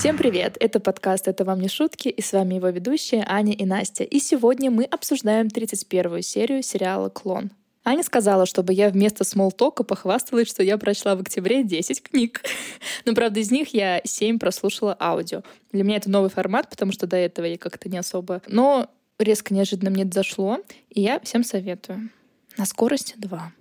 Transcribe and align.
Всем 0.00 0.16
привет! 0.16 0.56
Это 0.60 0.80
подкаст 0.80 1.28
«Это 1.28 1.44
вам 1.44 1.60
не 1.60 1.68
шутки» 1.68 2.08
и 2.08 2.22
с 2.22 2.32
вами 2.32 2.54
его 2.54 2.70
ведущие 2.70 3.22
Аня 3.28 3.52
и 3.52 3.66
Настя. 3.66 4.02
И 4.02 4.18
сегодня 4.18 4.70
мы 4.70 4.84
обсуждаем 4.84 5.48
31-ю 5.48 6.22
серию 6.22 6.62
сериала 6.62 7.10
«Клон». 7.10 7.50
Аня 7.84 8.02
сказала, 8.02 8.46
чтобы 8.46 8.72
я 8.72 8.88
вместо 8.88 9.24
смолтока 9.24 9.84
похвасталась, 9.84 10.48
что 10.48 10.62
я 10.62 10.78
прочла 10.78 11.16
в 11.16 11.20
октябре 11.20 11.64
10 11.64 12.02
книг. 12.02 12.40
Но, 13.04 13.12
правда, 13.12 13.40
из 13.40 13.50
них 13.50 13.74
я 13.74 14.00
7 14.02 14.38
прослушала 14.38 14.96
аудио. 14.98 15.42
Для 15.70 15.84
меня 15.84 15.98
это 15.98 16.08
новый 16.08 16.30
формат, 16.30 16.70
потому 16.70 16.92
что 16.92 17.06
до 17.06 17.18
этого 17.18 17.44
я 17.44 17.58
как-то 17.58 17.90
не 17.90 17.98
особо... 17.98 18.40
Но 18.46 18.88
резко 19.18 19.52
неожиданно 19.52 19.90
мне 19.90 20.04
это 20.04 20.14
зашло, 20.14 20.60
и 20.88 21.02
я 21.02 21.20
всем 21.20 21.44
советую. 21.44 22.08
На 22.56 22.64
скорости 22.64 23.16
2. 23.18 23.52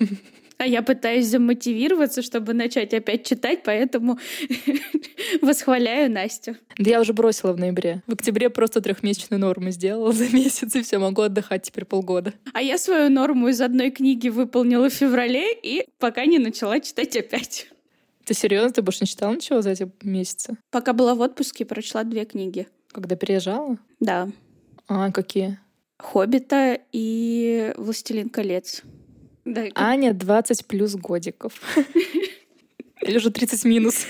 А 0.58 0.66
я 0.66 0.82
пытаюсь 0.82 1.26
замотивироваться, 1.26 2.22
чтобы 2.22 2.54
начать 2.54 2.94
опять 2.94 3.26
читать, 3.26 3.62
поэтому 3.64 4.18
восхваляю 5.42 6.10
Настю. 6.10 6.56
Да 6.78 6.90
я 6.90 7.00
уже 7.00 7.12
бросила 7.12 7.52
в 7.52 7.58
ноябре. 7.58 8.02
В 8.06 8.14
октябре 8.14 8.50
просто 8.50 8.80
трехмесячную 8.80 9.40
норму 9.40 9.70
сделала 9.70 10.12
за 10.12 10.28
месяц, 10.32 10.74
и 10.74 10.82
все, 10.82 10.98
могу 10.98 11.22
отдыхать 11.22 11.62
теперь 11.62 11.84
полгода. 11.84 12.34
А 12.52 12.62
я 12.62 12.78
свою 12.78 13.10
норму 13.10 13.48
из 13.48 13.60
одной 13.60 13.90
книги 13.90 14.28
выполнила 14.28 14.88
в 14.88 14.92
феврале 14.92 15.52
и 15.52 15.86
пока 15.98 16.24
не 16.26 16.38
начала 16.38 16.80
читать 16.80 17.16
опять. 17.16 17.68
Ты 18.24 18.32
серьезно? 18.34 18.70
Ты 18.70 18.82
больше 18.82 19.00
не 19.02 19.06
читала 19.06 19.34
ничего 19.34 19.60
за 19.60 19.70
эти 19.70 19.90
месяцы? 20.02 20.56
Пока 20.70 20.92
была 20.92 21.14
в 21.14 21.20
отпуске, 21.20 21.64
прочла 21.64 22.04
две 22.04 22.24
книги. 22.24 22.68
Когда 22.90 23.16
переезжала? 23.16 23.78
Да. 24.00 24.28
А, 24.88 25.10
какие? 25.10 25.58
«Хоббита» 25.98 26.78
и 26.92 27.72
«Властелин 27.76 28.28
колец». 28.28 28.82
Да, 29.44 29.66
Аня 29.74 30.14
20 30.14 30.66
плюс 30.66 30.94
годиков. 30.94 31.60
Или 33.02 33.16
уже 33.18 33.30
30 33.30 33.64
минус. 33.64 34.06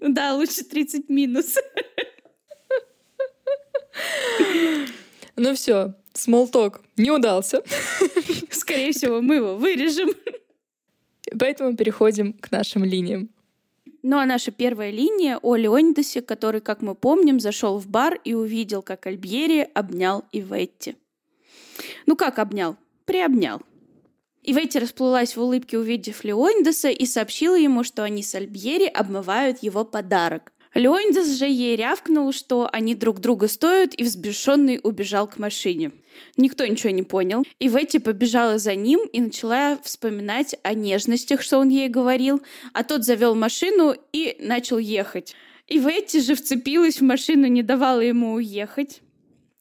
Да, 0.00 0.34
лучше 0.34 0.64
30 0.64 1.08
минус. 1.08 1.56
Ну 5.36 5.54
все, 5.54 5.94
смолток 6.12 6.82
не 6.96 7.10
удался. 7.10 7.62
Скорее 8.50 8.92
всего, 8.92 9.20
мы 9.20 9.36
его 9.36 9.56
вырежем. 9.56 10.10
Поэтому 11.38 11.76
переходим 11.76 12.32
к 12.34 12.50
нашим 12.50 12.84
линиям. 12.84 13.30
Ну 14.02 14.18
а 14.18 14.26
наша 14.26 14.50
первая 14.50 14.90
линия 14.90 15.38
о 15.38 15.56
Леонидосе, 15.56 16.20
который, 16.20 16.60
как 16.60 16.82
мы 16.82 16.94
помним, 16.94 17.40
зашел 17.40 17.78
в 17.78 17.88
бар 17.88 18.20
и 18.22 18.34
увидел, 18.34 18.82
как 18.82 19.06
Альбьери 19.06 19.66
обнял 19.74 20.24
Иветти. 20.30 20.96
Ну 22.04 22.14
как 22.14 22.38
обнял? 22.38 22.76
Приобнял. 23.06 23.62
Иветти 24.46 24.78
расплылась 24.78 25.36
в 25.36 25.40
улыбке, 25.40 25.78
увидев 25.78 26.22
Леонидаса, 26.22 26.90
и 26.90 27.06
сообщила 27.06 27.54
ему, 27.54 27.82
что 27.82 28.04
они 28.04 28.22
с 28.22 28.34
Альбьери 28.34 28.84
обмывают 28.84 29.62
его 29.62 29.86
подарок. 29.86 30.52
Леонидас 30.74 31.38
же 31.38 31.46
ей 31.46 31.76
рявкнул, 31.76 32.30
что 32.32 32.68
они 32.70 32.94
друг 32.94 33.20
друга 33.20 33.48
стоят, 33.48 33.98
и 33.98 34.04
взбешенный 34.04 34.80
убежал 34.82 35.28
к 35.28 35.38
машине. 35.38 35.92
Никто 36.36 36.66
ничего 36.66 36.90
не 36.90 37.02
понял. 37.02 37.44
И 37.58 37.68
Ветти 37.68 37.98
побежала 37.98 38.58
за 38.58 38.74
ним 38.74 39.00
и 39.10 39.20
начала 39.20 39.78
вспоминать 39.82 40.56
о 40.62 40.74
нежностях, 40.74 41.40
что 41.40 41.58
он 41.58 41.70
ей 41.70 41.88
говорил, 41.88 42.42
а 42.74 42.84
тот 42.84 43.04
завел 43.04 43.34
машину 43.34 43.94
и 44.12 44.36
начал 44.40 44.76
ехать. 44.76 45.34
И 45.68 45.78
Ветти 45.78 46.20
же 46.20 46.34
вцепилась 46.34 47.00
в 47.00 47.04
машину, 47.04 47.46
не 47.46 47.62
давала 47.62 48.00
ему 48.00 48.34
уехать. 48.34 49.00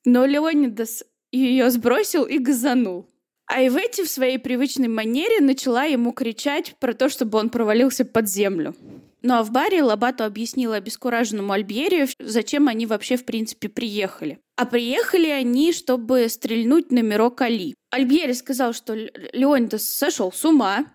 Но 0.03 0.25
Леонидас 0.25 1.05
ее 1.31 1.69
сбросил 1.69 2.25
и 2.25 2.37
газанул. 2.37 3.12
А 3.45 3.61
Иветти 3.61 4.03
в 4.03 4.09
своей 4.09 4.37
привычной 4.37 4.87
манере 4.87 5.39
начала 5.41 5.83
ему 5.83 6.11
кричать 6.11 6.75
про 6.79 6.93
то, 6.93 7.09
чтобы 7.09 7.37
он 7.37 7.49
провалился 7.49 8.05
под 8.05 8.29
землю. 8.29 8.75
Ну 9.21 9.35
а 9.35 9.43
в 9.43 9.51
баре 9.51 9.81
Лобато 9.81 10.25
объяснила 10.25 10.75
обескураженному 10.75 11.53
Альбьерию, 11.53 12.07
зачем 12.19 12.67
они 12.67 12.85
вообще 12.85 13.15
в 13.15 13.25
принципе 13.25 13.69
приехали. 13.69 14.39
А 14.57 14.65
приехали 14.65 15.27
они, 15.27 15.71
чтобы 15.71 16.27
стрельнуть 16.29 16.91
номерок 16.91 17.41
Али. 17.41 17.73
Альбьери 17.89 18.33
сказал, 18.33 18.73
что 18.73 18.93
Леонидас 18.93 19.87
сошел 19.87 20.31
с 20.31 20.43
ума, 20.43 20.87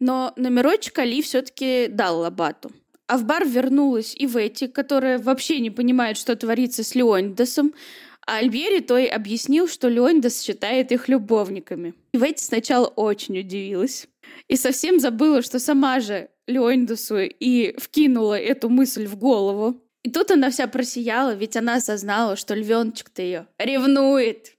но 0.00 0.32
номерочек 0.36 0.98
Али 0.98 1.20
все-таки 1.20 1.88
дал 1.88 2.20
Лобату. 2.20 2.72
А 3.06 3.18
в 3.18 3.24
бар 3.24 3.46
вернулась 3.46 4.14
Иветти, 4.16 4.66
которая 4.66 5.18
вообще 5.18 5.60
не 5.60 5.70
понимает, 5.70 6.16
что 6.16 6.34
творится 6.36 6.82
с 6.82 6.94
Леонидасом, 6.94 7.74
а 8.26 8.38
Альбери 8.38 8.80
той 8.80 9.06
объяснил, 9.06 9.68
что 9.68 9.88
Леонидас 9.88 10.42
считает 10.42 10.92
их 10.92 11.08
любовниками. 11.08 11.94
И 12.12 12.18
Ветти 12.18 12.44
сначала 12.44 12.86
очень 12.86 13.38
удивилась. 13.38 14.08
И 14.48 14.56
совсем 14.56 15.00
забыла, 15.00 15.42
что 15.42 15.58
сама 15.58 16.00
же 16.00 16.28
Леонидасу 16.46 17.18
и 17.18 17.74
вкинула 17.78 18.38
эту 18.38 18.68
мысль 18.68 19.06
в 19.06 19.16
голову. 19.16 19.80
И 20.02 20.10
тут 20.10 20.30
она 20.30 20.50
вся 20.50 20.66
просияла, 20.66 21.34
ведь 21.34 21.56
она 21.56 21.76
осознала, 21.76 22.36
что 22.36 22.54
львеночек-то 22.54 23.22
ее 23.22 23.46
ревнует, 23.58 24.54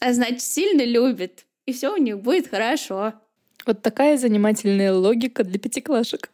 а 0.00 0.12
значит, 0.12 0.42
сильно 0.42 0.82
любит. 0.84 1.46
И 1.66 1.72
все 1.72 1.94
у 1.94 1.96
них 1.96 2.20
будет 2.20 2.48
хорошо. 2.48 3.14
Вот 3.64 3.82
такая 3.82 4.18
занимательная 4.18 4.92
логика 4.92 5.44
для 5.44 5.58
пятиклашек. 5.58 6.30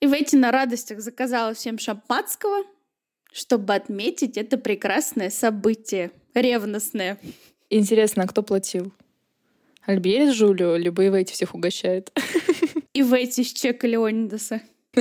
И 0.00 0.06
в 0.06 0.12
эти 0.12 0.36
на 0.36 0.50
радостях 0.50 1.00
заказала 1.00 1.54
всем 1.54 1.78
шампанского, 1.78 2.64
чтобы 3.32 3.74
отметить 3.74 4.36
это 4.36 4.58
прекрасное 4.58 5.30
событие, 5.30 6.10
ревностное. 6.34 7.18
Интересно, 7.70 8.24
а 8.24 8.26
кто 8.26 8.42
платил? 8.42 8.92
Альберис 9.84 10.34
Жулио, 10.34 10.76
либо 10.76 11.06
Ивейти 11.06 11.32
всех 11.32 11.54
угощает? 11.54 12.12
Ивейти 12.94 13.42
с 13.42 13.52
чека 13.52 13.86
Леонидаса. 13.86 14.62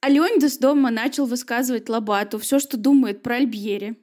А 0.00 0.08
Леонидас 0.08 0.58
дома 0.58 0.90
начал 0.92 1.26
высказывать 1.26 1.88
Лобату 1.88 2.38
все, 2.38 2.60
что 2.60 2.76
думает 2.76 3.22
про 3.22 3.36
Альбьери. 3.36 3.96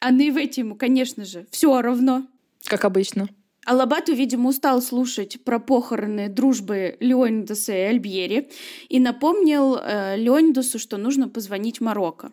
А 0.00 0.10
на 0.10 0.28
Ивете 0.28 0.62
ему, 0.62 0.74
конечно 0.74 1.24
же, 1.24 1.46
все 1.50 1.80
равно. 1.80 2.26
Как 2.64 2.84
обычно. 2.84 3.28
А 3.64 3.74
Лобату, 3.74 4.12
видимо, 4.12 4.50
устал 4.50 4.82
слушать 4.82 5.42
про 5.44 5.58
похороны 5.58 6.28
дружбы 6.28 6.96
Леонидаса 7.00 7.72
и 7.72 7.80
Альбьери 7.80 8.50
и 8.88 9.00
напомнил 9.00 9.76
э, 9.76 10.16
Леонидасу, 10.16 10.78
что 10.78 10.96
нужно 10.96 11.28
позвонить 11.28 11.80
Марокко. 11.80 12.32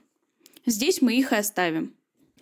Здесь 0.66 1.02
мы 1.02 1.16
их 1.16 1.31
и 1.31 1.38
оставим. 1.38 1.96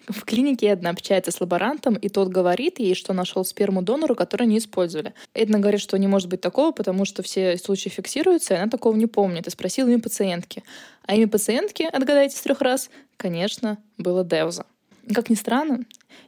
В 0.08 0.26
клинике 0.26 0.68
Эдна 0.68 0.90
общается 0.90 1.30
с 1.30 1.40
лаборантом, 1.40 1.94
и 1.94 2.10
тот 2.10 2.30
говорит 2.30 2.80
ей, 2.80 2.96
что 2.96 3.14
нашел 3.14 3.46
сперму 3.46 3.84
донору, 3.84 4.16
которую 4.16 4.48
не 4.50 4.58
использовали. 4.58 5.14
Эдна 5.36 5.60
говорит, 5.60 5.82
что 5.82 6.00
не 6.00 6.08
может 6.08 6.30
быть 6.30 6.42
такого, 6.42 6.72
потому 6.72 7.06
что 7.06 7.22
все 7.22 7.58
случаи 7.58 7.90
фиксируются, 7.90 8.56
и 8.56 8.58
она 8.58 8.72
такого 8.72 8.96
не 8.96 9.06
помнит, 9.06 9.46
и 9.46 9.52
спросила 9.52 9.88
имя 9.88 10.00
пациентки. 10.00 10.64
А 11.06 11.16
имя 11.16 11.28
пациентки, 11.28 11.84
отгадайте 11.84 12.36
с 12.36 12.42
трех 12.42 12.62
раз, 12.62 12.90
конечно, 13.18 13.78
было 14.00 14.24
Деуза. 14.24 14.66
Как 15.14 15.30
ни 15.30 15.36
странно, 15.36 15.86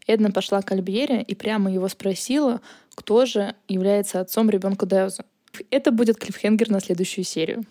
Эдна 0.08 0.32
пошла 0.32 0.62
к 0.62 0.72
Альбьере 0.72 1.22
и 1.22 1.36
прямо 1.36 1.72
его 1.72 1.88
спросила, 1.88 2.62
кто 2.96 3.26
же 3.26 3.56
является 3.68 4.20
отцом 4.20 4.50
ребенка 4.50 4.86
Деуза. 4.86 5.26
Это 5.70 5.92
будет 5.92 6.18
клиффхенгер 6.18 6.70
на 6.70 6.80
следующую 6.80 7.26
серию. 7.26 7.66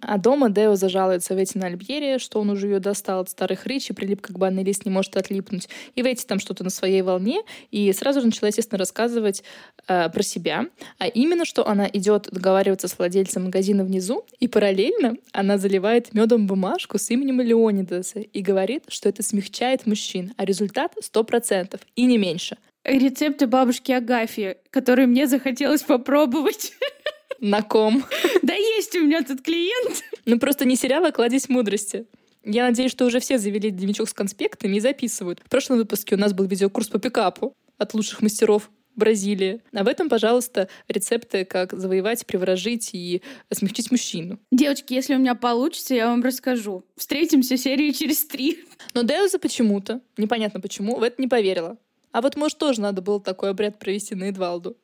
А 0.00 0.18
дома 0.18 0.50
Део 0.50 0.74
зажалуется 0.76 1.34
Ветти 1.34 1.58
на 1.58 1.66
Альбьере, 1.66 2.18
что 2.18 2.40
он 2.40 2.50
уже 2.50 2.66
ее 2.66 2.80
достал 2.80 3.20
от 3.20 3.30
старых 3.30 3.66
рыч 3.66 3.90
и 3.90 3.92
прилип 3.92 4.20
как 4.20 4.38
банный 4.38 4.64
лист, 4.64 4.84
не 4.84 4.90
может 4.90 5.16
отлипнуть. 5.16 5.68
И 5.94 6.02
Ветти 6.02 6.26
там 6.26 6.38
что-то 6.38 6.64
на 6.64 6.70
своей 6.70 7.02
волне, 7.02 7.42
и 7.70 7.92
сразу 7.92 8.20
же 8.20 8.26
начала, 8.26 8.48
естественно, 8.48 8.78
рассказывать 8.78 9.42
э, 9.88 10.08
про 10.10 10.22
себя, 10.22 10.66
а 10.98 11.06
именно, 11.06 11.44
что 11.44 11.66
она 11.66 11.88
идет 11.92 12.28
договариваться 12.30 12.88
с 12.88 12.98
владельцем 12.98 13.44
магазина 13.44 13.84
внизу, 13.84 14.24
и 14.38 14.48
параллельно 14.48 15.16
она 15.32 15.58
заливает 15.58 16.14
медом 16.14 16.46
бумажку 16.46 16.98
с 16.98 17.10
именем 17.10 17.40
Леонидаса 17.40 18.20
и 18.20 18.42
говорит, 18.42 18.84
что 18.88 19.08
это 19.08 19.22
смягчает 19.22 19.86
мужчин, 19.86 20.32
а 20.36 20.44
результат 20.44 20.94
100% 21.02 21.80
и 21.96 22.04
не 22.04 22.18
меньше. 22.18 22.56
Рецепты 22.84 23.46
бабушки 23.46 23.92
Агафьи, 23.92 24.56
которые 24.70 25.06
мне 25.06 25.26
захотелось 25.26 25.82
попробовать. 25.82 26.72
На 27.40 27.62
ком? 27.62 28.04
Да 28.42 28.54
есть 28.54 28.94
у 28.96 29.00
меня 29.00 29.22
тут 29.22 29.42
клиент. 29.42 30.02
Ну 30.26 30.38
просто 30.38 30.64
не 30.64 30.76
сериал, 30.76 31.04
а 31.04 31.12
кладезь 31.12 31.48
мудрости. 31.48 32.06
Я 32.44 32.64
надеюсь, 32.64 32.92
что 32.92 33.04
уже 33.04 33.20
все 33.20 33.38
завели 33.38 33.70
дневничок 33.70 34.08
с 34.08 34.14
конспектами 34.14 34.76
и 34.76 34.80
записывают. 34.80 35.40
В 35.44 35.48
прошлом 35.48 35.78
выпуске 35.78 36.14
у 36.14 36.18
нас 36.18 36.32
был 36.32 36.46
видеокурс 36.46 36.88
по 36.88 36.98
пикапу 36.98 37.54
от 37.78 37.94
лучших 37.94 38.22
мастеров 38.22 38.70
Бразилии. 38.96 39.60
А 39.72 39.84
в 39.84 39.88
этом, 39.88 40.08
пожалуйста, 40.08 40.68
рецепты, 40.88 41.44
как 41.44 41.72
завоевать, 41.72 42.26
приворожить 42.26 42.90
и 42.92 43.22
смягчить 43.50 43.90
мужчину. 43.90 44.38
Девочки, 44.50 44.92
если 44.92 45.14
у 45.14 45.18
меня 45.18 45.34
получится, 45.34 45.94
я 45.94 46.08
вам 46.08 46.22
расскажу. 46.22 46.84
Встретимся 46.96 47.56
серии 47.56 47.92
через 47.92 48.24
три. 48.24 48.64
Но 48.94 49.02
Деуза 49.02 49.38
почему-то, 49.38 50.00
непонятно 50.16 50.60
почему, 50.60 50.96
в 50.96 51.02
это 51.02 51.20
не 51.20 51.28
поверила. 51.28 51.78
А 52.12 52.20
вот, 52.20 52.36
может, 52.36 52.58
тоже 52.58 52.80
надо 52.80 53.00
было 53.00 53.20
такой 53.20 53.50
обряд 53.50 53.78
провести 53.78 54.14
на 54.14 54.24
Эдвалду. 54.24 54.76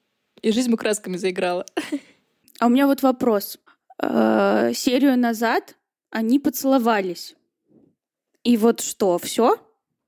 И 0.43 0.53
жизнь 0.53 0.71
бы 0.71 0.77
красками 0.77 1.17
заиграла. 1.17 1.67
А 2.59 2.67
у 2.67 2.69
меня 2.69 2.87
вот 2.87 3.03
вопрос. 3.03 3.59
Э, 4.03 4.73
серию 4.75 5.19
назад 5.19 5.77
они 6.11 6.39
поцеловались. 6.39 7.35
И 8.45 8.57
вот 8.57 8.81
что, 8.81 9.19
все? 9.19 9.57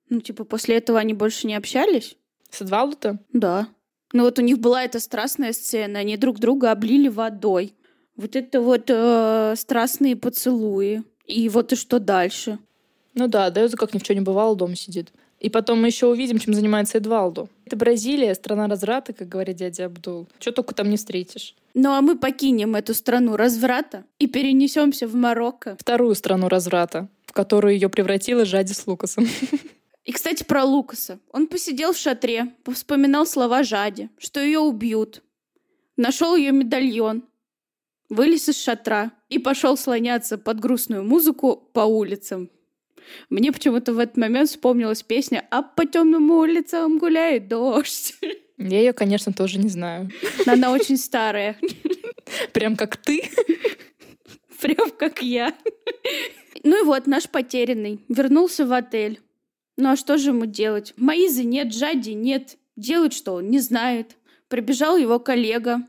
Ну, 0.09 0.21
типа, 0.21 0.45
после 0.45 0.77
этого 0.77 0.99
они 0.99 1.13
больше 1.13 1.47
не 1.47 1.55
общались? 1.55 2.17
С 2.51 2.63
Эдвалду-то? 2.63 3.19
Да. 3.33 3.69
Ну 4.13 4.23
вот 4.25 4.39
у 4.39 4.43
них 4.43 4.59
была 4.59 4.85
эта 4.85 5.01
страстная 5.01 5.53
сцена, 5.53 5.99
они 5.99 6.17
друг 6.17 6.39
друга 6.39 6.71
облили 6.71 7.09
водой. 7.09 7.75
Вот 8.17 8.37
это 8.37 8.61
вот 8.61 8.85
э, 8.89 9.55
страстные 9.57 10.17
поцелуи. 10.17 11.03
И 11.27 11.49
вот 11.51 11.73
и 11.73 11.77
что 11.77 11.99
дальше? 11.99 12.59
Ну 13.15 13.29
да, 13.29 13.51
дается 13.51 13.77
как 13.77 13.93
ни 13.93 13.99
в 13.99 14.03
чем 14.03 14.17
не 14.17 14.23
бывало, 14.23 14.57
дома 14.57 14.77
сидит. 14.77 15.13
И 15.41 15.51
потом 15.51 15.81
мы 15.81 15.89
еще 15.89 16.07
увидим, 16.07 16.39
чем 16.39 16.55
занимается 16.55 16.99
Эдвалдо. 16.99 17.49
Это 17.65 17.77
Бразилия, 17.77 18.35
страна 18.35 18.67
разврата, 18.67 19.13
как 19.13 19.29
говорит 19.29 19.57
дядя 19.57 19.87
Абдул. 19.87 20.27
Что 20.41 20.53
только 20.53 20.75
там 20.75 20.91
не 20.91 20.97
встретишь. 20.97 21.55
Ну 21.75 21.91
а 21.93 22.01
мы 22.01 22.19
покинем 22.19 22.75
эту 22.75 22.93
страну 22.95 23.37
разврата 23.37 24.05
и 24.19 24.27
перенесемся 24.27 25.07
в 25.07 25.15
Марокко. 25.15 25.77
Вторую 25.79 26.15
страну 26.17 26.49
разврата, 26.49 27.09
в 27.27 27.33
которую 27.33 27.75
ее 27.75 27.89
превратила 27.89 28.45
Жади 28.45 28.73
с 28.73 28.87
Лукасом. 28.87 29.27
И, 30.05 30.13
кстати, 30.13 30.43
про 30.43 30.65
Лукаса. 30.65 31.19
Он 31.33 31.47
посидел 31.47 31.93
в 31.93 31.99
шатре, 31.99 32.55
вспоминал 32.73 33.27
слова 33.27 33.63
Жади, 33.63 34.09
что 34.17 34.41
ее 34.41 34.59
убьют. 34.59 35.23
Нашел 35.99 36.35
ее 36.35 36.51
медальон, 36.51 37.25
вылез 38.09 38.49
из 38.49 38.59
шатра 38.59 39.13
и 39.29 39.39
пошел 39.39 39.77
слоняться 39.77 40.39
под 40.39 40.61
грустную 40.61 41.05
музыку 41.05 41.69
по 41.75 41.81
улицам. 41.81 42.49
Мне 43.31 43.53
почему-то 43.53 43.93
в 43.93 43.99
этот 43.99 44.17
момент 44.17 44.49
вспомнилась 44.49 45.03
песня 45.03 45.47
«А 45.51 45.63
по 45.63 45.87
темным 45.87 46.31
улицам 46.31 46.99
гуляет 46.99 47.49
дождь». 47.49 48.15
Я 48.59 48.81
ее, 48.81 48.93
конечно, 48.93 49.33
тоже 49.33 49.59
не 49.59 49.69
знаю. 49.69 50.11
Она 50.47 50.73
очень 50.73 50.97
старая. 50.97 51.57
Прям 52.53 52.77
как 52.77 52.97
ты? 52.97 53.23
Прям 54.61 54.91
как 54.91 55.23
я. 55.23 55.55
Ну 56.65 56.83
и 56.83 56.85
вот, 56.85 57.07
наш 57.07 57.29
потерянный 57.29 58.01
вернулся 58.09 58.67
в 58.67 58.73
отель. 58.73 59.21
Ну 59.77 59.91
а 59.91 59.97
что 59.97 60.19
же 60.19 60.31
ему 60.31 60.45
делать? 60.45 60.93
Маизы 60.97 61.45
нет, 61.45 61.73
Жади 61.73 62.15
нет. 62.15 62.57
Делать 62.75 63.13
что 63.13 63.35
он 63.35 63.49
не 63.49 63.61
знает. 63.61 64.17
Прибежал 64.49 64.97
его 64.97 65.21
коллега. 65.21 65.83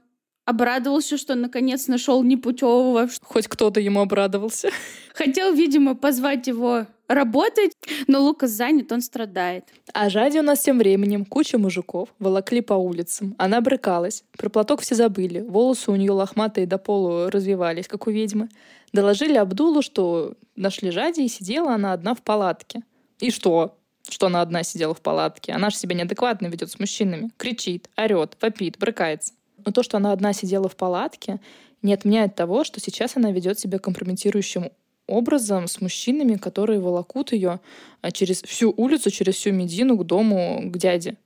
Обрадовался, 0.49 1.17
что 1.19 1.35
наконец 1.35 1.85
нашел 1.85 2.23
непутевого. 2.23 3.07
Хоть 3.21 3.47
кто-то 3.47 3.79
ему 3.79 3.99
обрадовался. 3.99 4.71
Хотел, 5.13 5.53
видимо, 5.53 5.93
позвать 5.93 6.47
его 6.47 6.87
работать, 7.07 7.73
но 8.07 8.19
Лукас 8.23 8.49
занят, 8.49 8.91
он 8.91 9.01
страдает. 9.01 9.65
А 9.93 10.09
Жади 10.09 10.39
у 10.39 10.41
нас 10.41 10.61
тем 10.61 10.79
временем 10.79 11.23
куча 11.23 11.59
мужиков 11.59 12.09
волокли 12.17 12.61
по 12.61 12.73
улицам. 12.73 13.35
Она 13.37 13.61
брыкалась. 13.61 14.23
Про 14.39 14.49
платок 14.49 14.81
все 14.81 14.95
забыли. 14.95 15.41
Волосы 15.41 15.91
у 15.91 15.95
нее 15.95 16.13
лохматые 16.13 16.65
до 16.65 16.79
полу 16.79 17.29
развивались, 17.29 17.87
как 17.87 18.07
у 18.07 18.09
ведьмы. 18.09 18.49
Доложили 18.91 19.35
Абдулу, 19.35 19.83
что 19.83 20.33
нашли 20.55 20.89
Жади, 20.89 21.21
и 21.21 21.27
сидела 21.27 21.75
она 21.75 21.93
одна 21.93 22.15
в 22.15 22.23
палатке. 22.23 22.81
И 23.19 23.29
что? 23.29 23.77
Что 24.09 24.25
она 24.25 24.41
одна 24.41 24.63
сидела 24.63 24.95
в 24.95 25.01
палатке? 25.01 25.51
Она 25.51 25.69
же 25.69 25.75
себя 25.75 25.95
неадекватно 25.95 26.47
ведет 26.47 26.71
с 26.71 26.79
мужчинами. 26.79 27.29
Кричит, 27.37 27.87
орет, 27.95 28.35
вопит, 28.41 28.79
брыкается. 28.79 29.33
Но 29.65 29.71
то, 29.71 29.83
что 29.83 29.97
она 29.97 30.11
одна 30.11 30.33
сидела 30.33 30.67
в 30.69 30.75
палатке, 30.75 31.39
не 31.81 31.93
отменяет 31.93 32.35
того, 32.35 32.63
что 32.63 32.79
сейчас 32.79 33.15
она 33.15 33.31
ведет 33.31 33.59
себя 33.59 33.79
компрометирующим 33.79 34.71
образом 35.07 35.67
с 35.67 35.81
мужчинами, 35.81 36.35
которые 36.35 36.79
волокут 36.79 37.31
ее 37.31 37.59
а, 38.01 38.11
через 38.11 38.41
всю 38.43 38.73
улицу, 38.75 39.09
через 39.09 39.35
всю 39.35 39.51
Медину 39.51 39.97
к 39.97 40.05
дому, 40.05 40.61
к 40.65 40.77
дяде. 40.77 41.17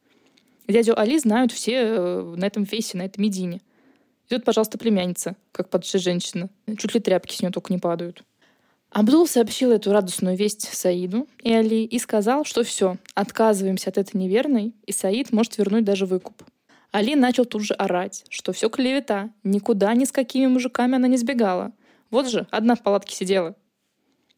Дядю 0.68 0.98
Али 0.98 1.20
знают 1.20 1.52
все 1.52 1.74
э, 1.74 2.36
на 2.38 2.46
этом 2.46 2.66
фейсе, 2.66 2.98
на 2.98 3.04
этом 3.04 3.24
Медине. 3.24 3.60
Идет, 4.30 4.46
пожалуйста, 4.46 4.78
племянница, 4.78 5.36
как 5.52 5.70
падшая 5.70 6.02
женщина. 6.02 6.50
Чуть 6.78 6.94
ли 6.94 7.02
тряпки 7.02 7.36
с 7.36 7.42
нее 7.42 7.52
только 7.52 7.74
не 7.74 7.80
падают. 7.80 8.24
Абдул 8.90 9.28
сообщил 9.28 9.72
эту 9.72 9.92
радостную 9.92 10.38
весть 10.38 10.70
Саиду 10.72 11.28
и 11.42 11.52
Али 11.52 11.84
и 11.84 12.00
сказал, 12.00 12.46
что 12.46 12.64
все, 12.64 12.98
отказываемся 13.16 13.90
от 13.90 13.98
этой 13.98 14.18
неверной, 14.18 14.74
и 14.86 14.92
Саид 14.92 15.34
может 15.34 15.58
вернуть 15.58 15.84
даже 15.84 16.06
выкуп. 16.06 16.44
Али 16.94 17.16
начал 17.16 17.46
тут 17.46 17.64
же 17.64 17.74
орать, 17.74 18.24
что 18.30 18.54
все 18.54 18.70
клевета, 18.70 19.32
никуда 19.44 19.96
ни 19.96 20.06
с 20.06 20.12
какими 20.12 20.46
мужиками 20.46 20.96
она 20.96 21.08
не 21.08 21.18
сбегала. 21.18 21.72
Вот 22.12 22.30
же, 22.30 22.48
одна 22.52 22.76
в 22.76 22.84
палатке 22.84 23.16
сидела. 23.16 23.56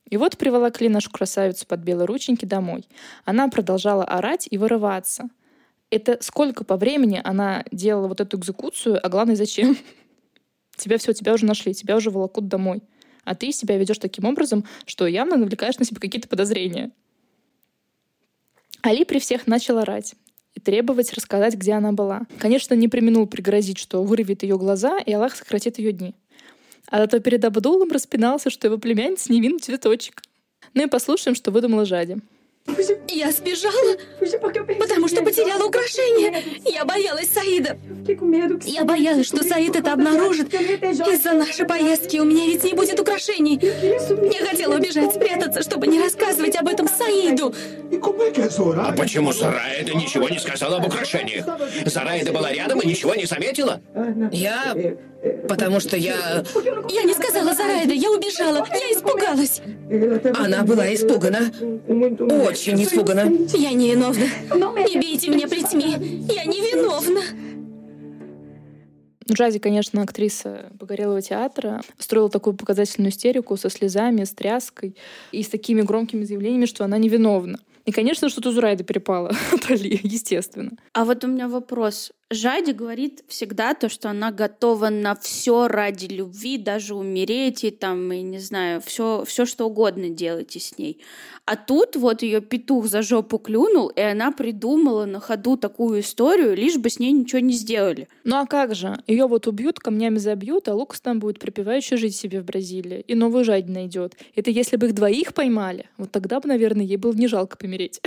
И 0.10 0.16
вот 0.16 0.38
приволокли 0.38 0.88
нашу 0.88 1.12
красавицу 1.12 1.68
под 1.68 1.82
белые 1.82 2.06
рученьки 2.06 2.46
домой. 2.46 2.88
Она 3.26 3.50
продолжала 3.50 4.06
орать 4.06 4.48
и 4.50 4.58
вырываться. 4.58 5.26
Это 5.90 6.18
сколько 6.22 6.64
по 6.64 6.78
времени 6.78 7.20
она 7.22 7.66
делала 7.74 8.08
вот 8.08 8.22
эту 8.22 8.38
экзекуцию, 8.38 9.06
а 9.06 9.10
главное, 9.10 9.36
зачем? 9.36 9.78
Тебя 10.78 10.98
все, 10.98 11.12
тебя 11.12 11.34
уже 11.34 11.46
нашли, 11.46 11.74
тебя 11.74 11.98
уже 11.98 12.10
волокут 12.10 12.48
домой 12.48 12.84
а 13.26 13.34
ты 13.34 13.52
себя 13.52 13.76
ведешь 13.78 13.98
таким 13.98 14.26
образом, 14.26 14.66
что 14.86 15.08
явно 15.08 15.36
навлекаешь 15.36 15.80
на 15.80 15.86
себя 15.86 16.00
какие-то 16.00 16.28
подозрения. 16.28 16.92
Али 18.84 19.04
при 19.04 19.18
всех 19.18 19.48
начал 19.48 19.80
орать 19.80 20.14
и 20.56 20.60
требовать 20.60 21.14
рассказать, 21.14 21.56
где 21.56 21.74
она 21.74 21.92
была. 21.92 22.22
Конечно, 22.40 22.74
не 22.74 22.88
применул 22.88 23.28
пригрозить, 23.28 23.78
что 23.78 24.04
вырвет 24.04 24.44
ее 24.44 24.58
глаза, 24.58 24.98
и 24.98 25.12
Аллах 25.14 25.36
сократит 25.36 25.78
ее 25.78 25.92
дни. 25.92 26.16
А 26.88 27.00
зато 27.00 27.20
перед 27.20 27.44
Абдулом 27.44 27.92
распинался, 27.92 28.50
что 28.50 28.68
его 28.68 28.78
племянница 28.78 29.32
невинный 29.32 29.60
цветочек. 29.60 30.22
Ну 30.74 30.84
и 30.84 30.88
послушаем, 30.88 31.36
что 31.36 31.52
выдумала 31.52 31.86
Жади. 31.86 32.18
Я 33.10 33.32
сбежала, 33.32 33.96
потому 34.80 35.08
что 35.08 35.22
потеряла 35.24 35.68
украшение. 35.68 36.44
Я 36.66 36.84
боялась 36.84 37.30
Саида. 37.30 37.78
Я 38.66 38.84
боялась, 38.84 39.28
что 39.28 39.44
Саид 39.44 39.76
это 39.76 39.94
обнаружит. 39.94 40.52
Из-за 40.52 41.34
нашей 41.34 41.68
поездки 41.68 42.18
у 42.18 42.26
меня 42.26 42.46
ведь 42.46 42.64
не 42.64 42.74
будет 42.74 43.00
украшений. 43.00 43.60
Я 43.62 44.46
хотела 44.48 44.76
убежать, 44.78 45.14
спрятаться, 45.14 45.62
чтобы 45.62 45.86
не 45.86 46.00
рассказывать 46.02 46.56
об 46.56 46.68
этом 46.68 46.88
Саиду. 46.88 47.54
А 48.78 48.92
почему 48.94 49.34
Зараида 49.34 49.94
ничего 49.94 50.30
не 50.30 50.40
сказала 50.40 50.78
об 50.78 50.86
украшениях? 50.86 51.46
Зараида 51.86 52.32
была 52.32 52.52
рядом 52.52 52.80
и 52.82 52.88
ничего 52.88 53.16
не 53.16 53.26
заметила? 53.26 53.82
Я... 54.32 54.76
Потому 55.48 55.80
что 55.80 55.98
я... 55.98 56.44
Я 56.90 57.04
не 57.04 57.14
сказала 57.14 57.54
Зараида, 57.54 57.94
я 57.94 58.12
убежала. 58.12 58.66
Я 58.70 58.92
испугалась. 58.92 59.62
Она 60.38 60.64
была 60.64 60.94
испугана. 60.94 61.52
Очень 62.48 62.84
испугана. 62.84 63.32
Я 63.54 63.72
не 63.72 63.92
виновна. 63.92 64.26
Не 64.54 65.00
бейте 65.00 65.30
меня 65.30 65.48
плетьми. 65.48 65.96
Я 66.32 66.46
не 66.46 66.62
виновна. 66.62 67.22
Джази, 69.32 69.58
конечно, 69.58 70.04
актриса 70.04 70.72
Погорелого 70.80 71.22
театра, 71.22 71.82
строила 71.98 72.30
такую 72.30 72.56
показательную 72.56 73.12
истерику 73.12 73.58
со 73.58 73.72
слезами, 73.72 74.24
с 74.24 74.32
тряской 74.32 74.96
и 75.32 75.42
с 75.42 75.50
такими 75.50 75.82
громкими 75.82 76.24
заявлениями, 76.26 76.68
что 76.68 76.84
она 76.86 77.00
невиновна. 77.00 77.60
И, 77.86 77.92
конечно, 77.92 78.30
что-то 78.30 78.52
Зурайда 78.52 78.84
перепало 78.84 79.32
от 79.54 79.70
Али, 79.70 80.00
естественно. 80.04 80.72
А 80.94 81.06
вот 81.06 81.24
у 81.24 81.28
меня 81.28 81.48
вопрос. 81.48 82.12
Жади 82.32 82.72
говорит 82.72 83.24
всегда 83.28 83.76
то, 83.76 83.88
что 83.88 84.10
она 84.10 84.32
готова 84.32 84.90
на 84.90 85.14
все 85.16 85.68
ради 85.68 86.06
любви, 86.06 86.58
даже 86.58 86.96
умереть 86.96 87.64
и 87.64 87.70
там, 87.70 88.12
и 88.12 88.24
не 88.24 88.40
знаю, 88.40 88.82
все, 88.82 89.24
все 89.28 89.46
что 89.46 89.68
угодно 89.68 90.10
делайте 90.10 90.60
с 90.60 90.76
ней. 90.80 91.02
А 91.46 91.56
тут 91.56 91.96
вот 91.96 92.24
ее 92.24 92.42
петух 92.42 92.88
за 92.88 93.04
жопу 93.04 93.38
клюнул, 93.38 93.90
и 93.90 94.02
она 94.02 94.32
придумала 94.32 95.06
на 95.06 95.20
ходу 95.20 95.56
такую 95.56 96.00
историю, 96.00 96.56
лишь 96.56 96.78
бы 96.78 96.90
с 96.90 96.98
ней 96.98 97.12
ничего 97.12 97.42
не 97.42 97.54
сделали. 97.54 98.08
Ну 98.24 98.38
а 98.38 98.48
как 98.48 98.74
же? 98.74 98.98
Ее 99.06 99.28
вот 99.28 99.46
убьют, 99.46 99.80
камнями 99.80 100.18
забьют, 100.18 100.68
а 100.68 100.74
Лукас 100.74 101.02
там 101.02 101.20
будет 101.20 101.38
припевающе 101.38 101.96
жить 101.98 102.16
себе 102.16 102.42
в 102.42 102.46
Бразилии. 102.46 103.02
И 103.02 103.14
новую 103.14 103.46
жадь 103.46 103.70
найдет. 103.70 104.18
Это 104.34 104.50
если 104.50 104.78
бы 104.78 104.88
их 104.88 104.96
двоих 104.96 105.36
поймали, 105.36 105.92
вот 105.98 106.12
тогда 106.12 106.40
бы, 106.40 106.48
наверное, 106.48 106.86
ей 106.86 106.98
было 106.98 107.14
не 107.14 107.28
жалко 107.28 107.56
помереть. 107.56 108.02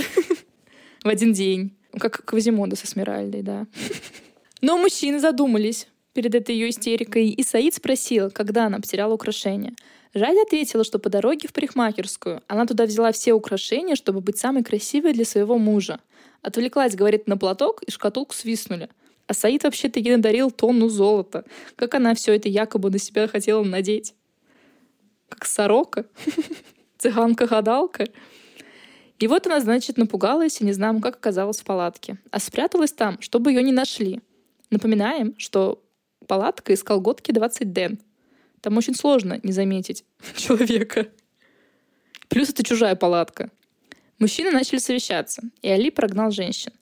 В 1.04 1.08
один 1.08 1.32
день. 1.32 1.77
Как 1.98 2.24
Квазимода 2.24 2.76
со 2.76 2.86
Смиральдой, 2.86 3.42
да. 3.42 3.66
Но 4.60 4.76
мужчины 4.76 5.20
задумались 5.20 5.86
перед 6.12 6.34
этой 6.34 6.54
ее 6.54 6.70
истерикой, 6.70 7.28
и 7.28 7.42
Саид 7.42 7.74
спросил, 7.74 8.30
когда 8.30 8.66
она 8.66 8.78
потеряла 8.78 9.14
украшения. 9.14 9.74
Жадя 10.14 10.42
ответила, 10.42 10.84
что 10.84 10.98
по 10.98 11.10
дороге 11.10 11.48
в 11.48 11.52
парикмахерскую 11.52 12.42
она 12.48 12.66
туда 12.66 12.86
взяла 12.86 13.12
все 13.12 13.34
украшения, 13.34 13.94
чтобы 13.94 14.20
быть 14.20 14.38
самой 14.38 14.64
красивой 14.64 15.12
для 15.12 15.24
своего 15.24 15.58
мужа. 15.58 16.00
Отвлеклась, 16.42 16.96
говорит, 16.96 17.26
на 17.26 17.36
платок, 17.36 17.82
и 17.82 17.90
шкатулку 17.90 18.34
свистнули. 18.34 18.88
А 19.26 19.34
Саид 19.34 19.64
вообще-то 19.64 20.00
ей 20.00 20.16
надарил 20.16 20.50
тонну 20.50 20.88
золота. 20.88 21.44
Как 21.76 21.94
она 21.94 22.14
все 22.14 22.34
это 22.34 22.48
якобы 22.48 22.90
на 22.90 22.98
себя 22.98 23.28
хотела 23.28 23.62
надеть? 23.62 24.14
Как 25.28 25.44
сорока? 25.44 26.06
Цыганка-гадалка? 26.98 28.06
И 29.18 29.26
вот 29.26 29.46
она, 29.46 29.60
значит, 29.60 29.96
напугалась 29.96 30.60
и 30.60 30.64
не 30.64 30.72
знаем, 30.72 31.00
как 31.00 31.16
оказалась 31.16 31.60
в 31.60 31.64
палатке. 31.64 32.18
А 32.30 32.38
спряталась 32.38 32.92
там, 32.92 33.20
чтобы 33.20 33.50
ее 33.50 33.62
не 33.62 33.72
нашли. 33.72 34.20
Напоминаем, 34.70 35.34
что 35.38 35.82
палатка 36.26 36.72
из 36.72 36.82
колготки 36.82 37.32
20 37.32 37.72
ден. 37.72 37.98
Там 38.60 38.76
очень 38.76 38.94
сложно 38.94 39.40
не 39.42 39.52
заметить 39.52 40.04
человека. 40.36 41.08
Плюс 42.28 42.50
это 42.50 42.62
чужая 42.62 42.94
палатка. 42.94 43.50
Мужчины 44.18 44.50
начали 44.50 44.78
совещаться, 44.78 45.42
и 45.62 45.68
Али 45.68 45.90
прогнал 45.90 46.30
женщин. 46.30 46.72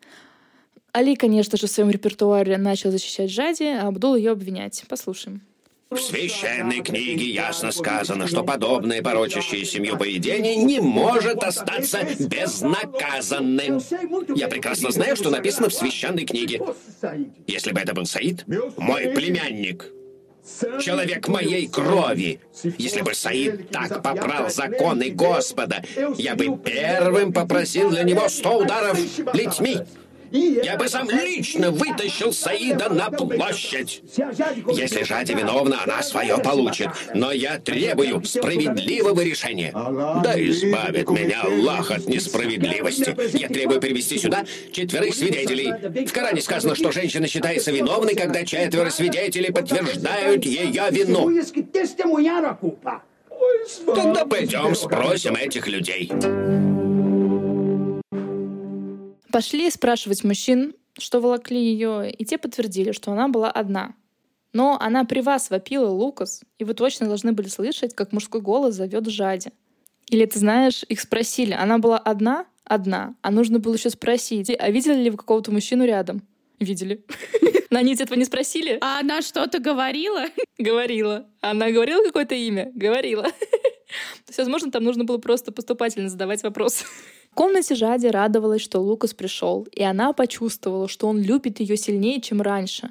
Али, 0.93 1.14
конечно 1.14 1.59
же, 1.59 1.66
в 1.66 1.71
своем 1.71 1.90
репертуаре 1.90 2.57
начал 2.57 2.90
защищать 2.90 3.31
Жади, 3.31 3.64
а 3.64 3.88
Абдул 3.88 4.16
ее 4.16 4.33
обвинять. 4.33 4.83
Послушаем. 4.88 5.43
В 5.88 5.99
священной 5.99 6.83
книге 6.83 7.26
ясно 7.26 7.71
сказано, 7.71 8.26
что 8.26 8.43
подобное 8.43 9.02
порочащее 9.02 9.64
семью 9.64 9.97
поведение 9.97 10.57
не 10.57 10.81
может 10.81 11.45
остаться 11.45 12.02
безнаказанным. 12.19 13.81
Я 14.35 14.49
прекрасно 14.49 14.90
знаю, 14.90 15.14
что 15.14 15.31
написано 15.31 15.69
в 15.69 15.75
священной 15.75 16.25
книге. 16.25 16.61
Если 17.47 17.71
бы 17.71 17.78
это 17.78 17.95
был 17.95 18.05
Саид, 18.05 18.45
мой 18.76 19.11
племянник, 19.11 19.87
человек 20.83 21.28
моей 21.28 21.69
крови. 21.69 22.40
Если 22.78 23.02
бы 23.02 23.14
Саид 23.14 23.71
так 23.71 24.02
попрал 24.02 24.50
законы 24.50 25.11
Господа, 25.11 25.85
я 26.19 26.35
бы 26.35 26.59
первым 26.59 27.33
попросил 27.33 27.90
для 27.90 28.02
него 28.02 28.28
сто 28.28 28.59
ударов 28.59 28.99
плетьми. 29.33 29.78
Я 30.30 30.76
бы 30.76 30.88
сам 30.88 31.09
лично 31.11 31.71
вытащил 31.71 32.33
Саида 32.33 32.88
на 32.88 33.11
площадь. 33.11 34.02
Если 34.73 35.04
Жади 35.04 35.35
виновна, 35.35 35.83
она 35.85 36.02
свое 36.02 36.38
получит. 36.38 36.88
Но 37.14 37.33
я 37.33 37.59
требую 37.59 38.25
справедливого 38.25 39.21
решения. 39.21 39.73
Да 39.73 40.35
избавит 40.37 41.09
меня 41.11 41.42
Аллах 41.42 41.90
от 41.90 42.06
несправедливости. 42.06 43.16
Я 43.37 43.49
требую 43.49 43.80
перевести 43.80 44.18
сюда 44.18 44.45
четверых 44.73 45.14
свидетелей. 45.14 46.06
В 46.06 46.12
Коране 46.12 46.40
сказано, 46.40 46.75
что 46.75 46.92
женщина 46.92 47.26
считается 47.26 47.71
виновной, 47.71 48.14
когда 48.14 48.45
четверо 48.45 48.90
свидетелей 48.90 49.52
подтверждают 49.52 50.45
ее 50.45 50.85
вину. 50.90 51.30
Тогда 53.87 54.25
пойдем 54.25 54.75
спросим 54.75 55.35
этих 55.35 55.66
людей. 55.66 56.11
Пошли 59.37 59.71
спрашивать 59.71 60.25
мужчин, 60.25 60.73
что 60.99 61.21
волокли 61.21 61.59
ее, 61.59 62.11
и 62.11 62.25
те 62.25 62.38
подтвердили, 62.38 62.93
что 62.93 63.12
она 63.12 63.28
была 63.28 63.50
одна. 63.50 63.95
Но 64.55 64.78
она 64.81 65.05
при 65.05 65.21
вас 65.21 65.50
вопила, 65.50 65.90
Лукас, 65.90 66.40
и 66.59 66.64
вы 66.64 66.73
точно 66.73 67.07
должны 67.07 67.33
были 67.33 67.49
слышать, 67.49 67.95
как 67.95 68.12
мужской 68.12 68.40
голос 68.40 68.76
зовет 68.76 69.07
Жади. 69.11 69.50
Или 70.09 70.25
ты 70.25 70.38
знаешь, 70.38 70.87
их 70.88 71.02
спросили, 71.02 71.52
она 71.52 71.76
была 71.76 71.99
одна? 71.99 72.47
Одна. 72.64 73.14
А 73.21 73.31
нужно 73.31 73.59
было 73.59 73.75
еще 73.75 73.90
спросить, 73.90 74.50
а 74.59 74.71
видели 74.71 75.02
ли 75.02 75.11
вы 75.11 75.19
какого-то 75.19 75.52
мужчину 75.52 75.85
рядом? 75.85 76.23
Видели. 76.59 77.05
Но 77.69 77.78
они 77.78 77.93
этого 77.93 78.16
не 78.16 78.25
спросили. 78.25 78.78
А 78.81 79.00
она 79.00 79.21
что-то 79.21 79.59
говорила? 79.59 80.28
Говорила. 80.59 81.26
Она 81.43 81.71
говорила 81.71 82.02
какое-то 82.02 82.35
имя? 82.35 82.73
Говорила. 82.75 83.25
То 84.25 84.28
есть, 84.28 84.38
возможно, 84.38 84.71
там 84.71 84.83
нужно 84.83 85.05
было 85.05 85.19
просто 85.19 85.52
поступательно 85.52 86.09
задавать 86.09 86.43
вопросы 86.43 86.87
комнате 87.37 87.76
Жади 87.76 88.09
радовалась, 88.09 88.62
что 88.62 88.81
Лукас 88.81 89.14
пришел, 89.14 89.69
и 89.71 89.85
она 89.85 90.12
почувствовала, 90.12 90.88
что 90.88 91.07
он 91.07 91.21
любит 91.21 91.61
ее 91.61 91.76
сильнее, 91.76 92.21
чем 92.21 92.43
раньше. 92.43 92.90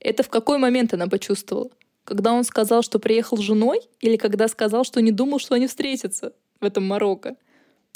Это 0.00 0.24
в 0.24 0.28
какой 0.28 0.58
момент 0.58 0.92
она 0.94 1.06
почувствовала? 1.06 1.70
Когда 2.04 2.32
он 2.32 2.42
сказал, 2.42 2.82
что 2.82 2.98
приехал 2.98 3.36
с 3.36 3.42
женой, 3.42 3.80
или 4.00 4.16
когда 4.16 4.48
сказал, 4.48 4.82
что 4.82 5.00
не 5.00 5.12
думал, 5.12 5.38
что 5.38 5.54
они 5.54 5.68
встретятся 5.68 6.32
в 6.60 6.64
этом 6.64 6.84
Марокко? 6.88 7.36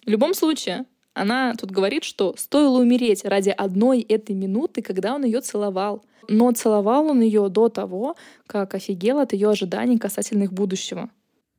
В 0.05 0.11
любом 0.11 0.35
случае, 0.35 0.85
она 1.15 1.55
тут 1.55 1.73
говорит, 1.73 2.05
что 2.05 2.35
стоило 2.37 2.79
умереть 2.79 3.25
ради 3.25 3.51
одной 3.51 4.03
этой 4.03 4.37
минуты, 4.37 4.83
когда 4.83 5.15
он 5.15 5.25
ее 5.25 5.41
целовал. 5.41 6.05
Но 6.29 6.53
целовал 6.53 7.07
он 7.07 7.23
ее 7.23 7.49
до 7.49 7.69
того, 7.69 8.17
как 8.47 8.75
офигел 8.75 9.19
от 9.19 9.33
ее 9.33 9.49
ожиданий 9.49 9.99
касательно 9.99 10.45
их 10.45 10.53
будущего. 10.53 11.11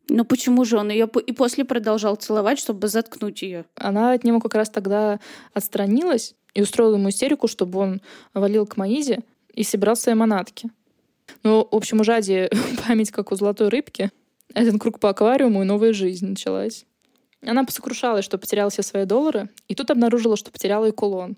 Но 0.09 0.23
почему 0.23 0.63
же 0.63 0.77
он 0.77 0.89
ее 0.89 1.09
и 1.25 1.31
после 1.33 1.65
продолжал 1.65 2.15
целовать, 2.15 2.59
чтобы 2.59 2.87
заткнуть 2.87 3.41
ее? 3.41 3.65
Она 3.75 4.13
от 4.13 4.23
него 4.23 4.39
как 4.39 4.55
раз 4.55 4.69
тогда 4.69 5.19
отстранилась 5.53 6.35
и 6.53 6.61
устроила 6.61 6.95
ему 6.95 7.09
истерику, 7.09 7.47
чтобы 7.47 7.79
он 7.79 8.01
валил 8.33 8.65
к 8.65 8.77
Маизе 8.77 9.19
и 9.53 9.63
собирал 9.63 9.95
свои 9.95 10.15
манатки. 10.15 10.69
Ну, 11.43 11.67
в 11.69 11.75
общем, 11.75 11.99
у 11.99 12.03
Жади 12.03 12.49
память 12.87 13.11
как 13.11 13.31
у 13.31 13.35
золотой 13.35 13.69
рыбки. 13.69 14.11
Один 14.53 14.79
круг 14.79 14.99
по 14.99 15.09
аквариуму, 15.09 15.61
и 15.61 15.65
новая 15.65 15.93
жизнь 15.93 16.27
началась. 16.27 16.85
Она 17.45 17.63
посокрушалась, 17.63 18.25
что 18.25 18.37
потеряла 18.37 18.69
все 18.69 18.81
свои 18.81 19.05
доллары, 19.05 19.49
и 19.67 19.75
тут 19.75 19.91
обнаружила, 19.91 20.37
что 20.37 20.51
потеряла 20.51 20.85
и 20.85 20.91
кулон. 20.91 21.37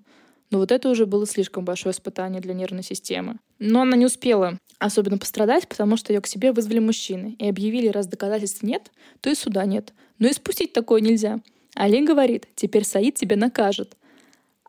Но 0.51 0.58
вот 0.58 0.72
это 0.72 0.89
уже 0.89 1.06
было 1.06 1.27
слишком 1.27 1.63
большое 1.63 1.94
испытание 1.94 2.41
для 2.41 2.53
нервной 2.53 2.84
системы. 2.84 3.38
Но 3.60 3.82
она 3.82 3.96
не 3.96 4.06
успела 4.06 4.58
особенно 4.79 5.18
пострадать, 5.18 5.68
потому 5.68 5.98
что 5.98 6.12
ее 6.13 6.22
к 6.22 6.27
себе 6.27 6.51
вызвали 6.51 6.79
мужчины 6.79 7.36
и 7.38 7.48
объявили, 7.48 7.89
раз 7.89 8.08
доказательств 8.08 8.63
нет, 8.63 8.91
то 9.22 9.29
и 9.29 9.36
суда 9.36 9.65
нет. 9.65 9.94
Но 10.18 10.27
и 10.27 10.34
спустить 10.34 10.74
такое 10.74 11.01
нельзя. 11.01 11.39
Али 11.75 12.03
говорит, 12.03 12.48
теперь 12.56 12.84
Саид 12.84 13.15
тебя 13.15 13.36
накажет. 13.36 13.96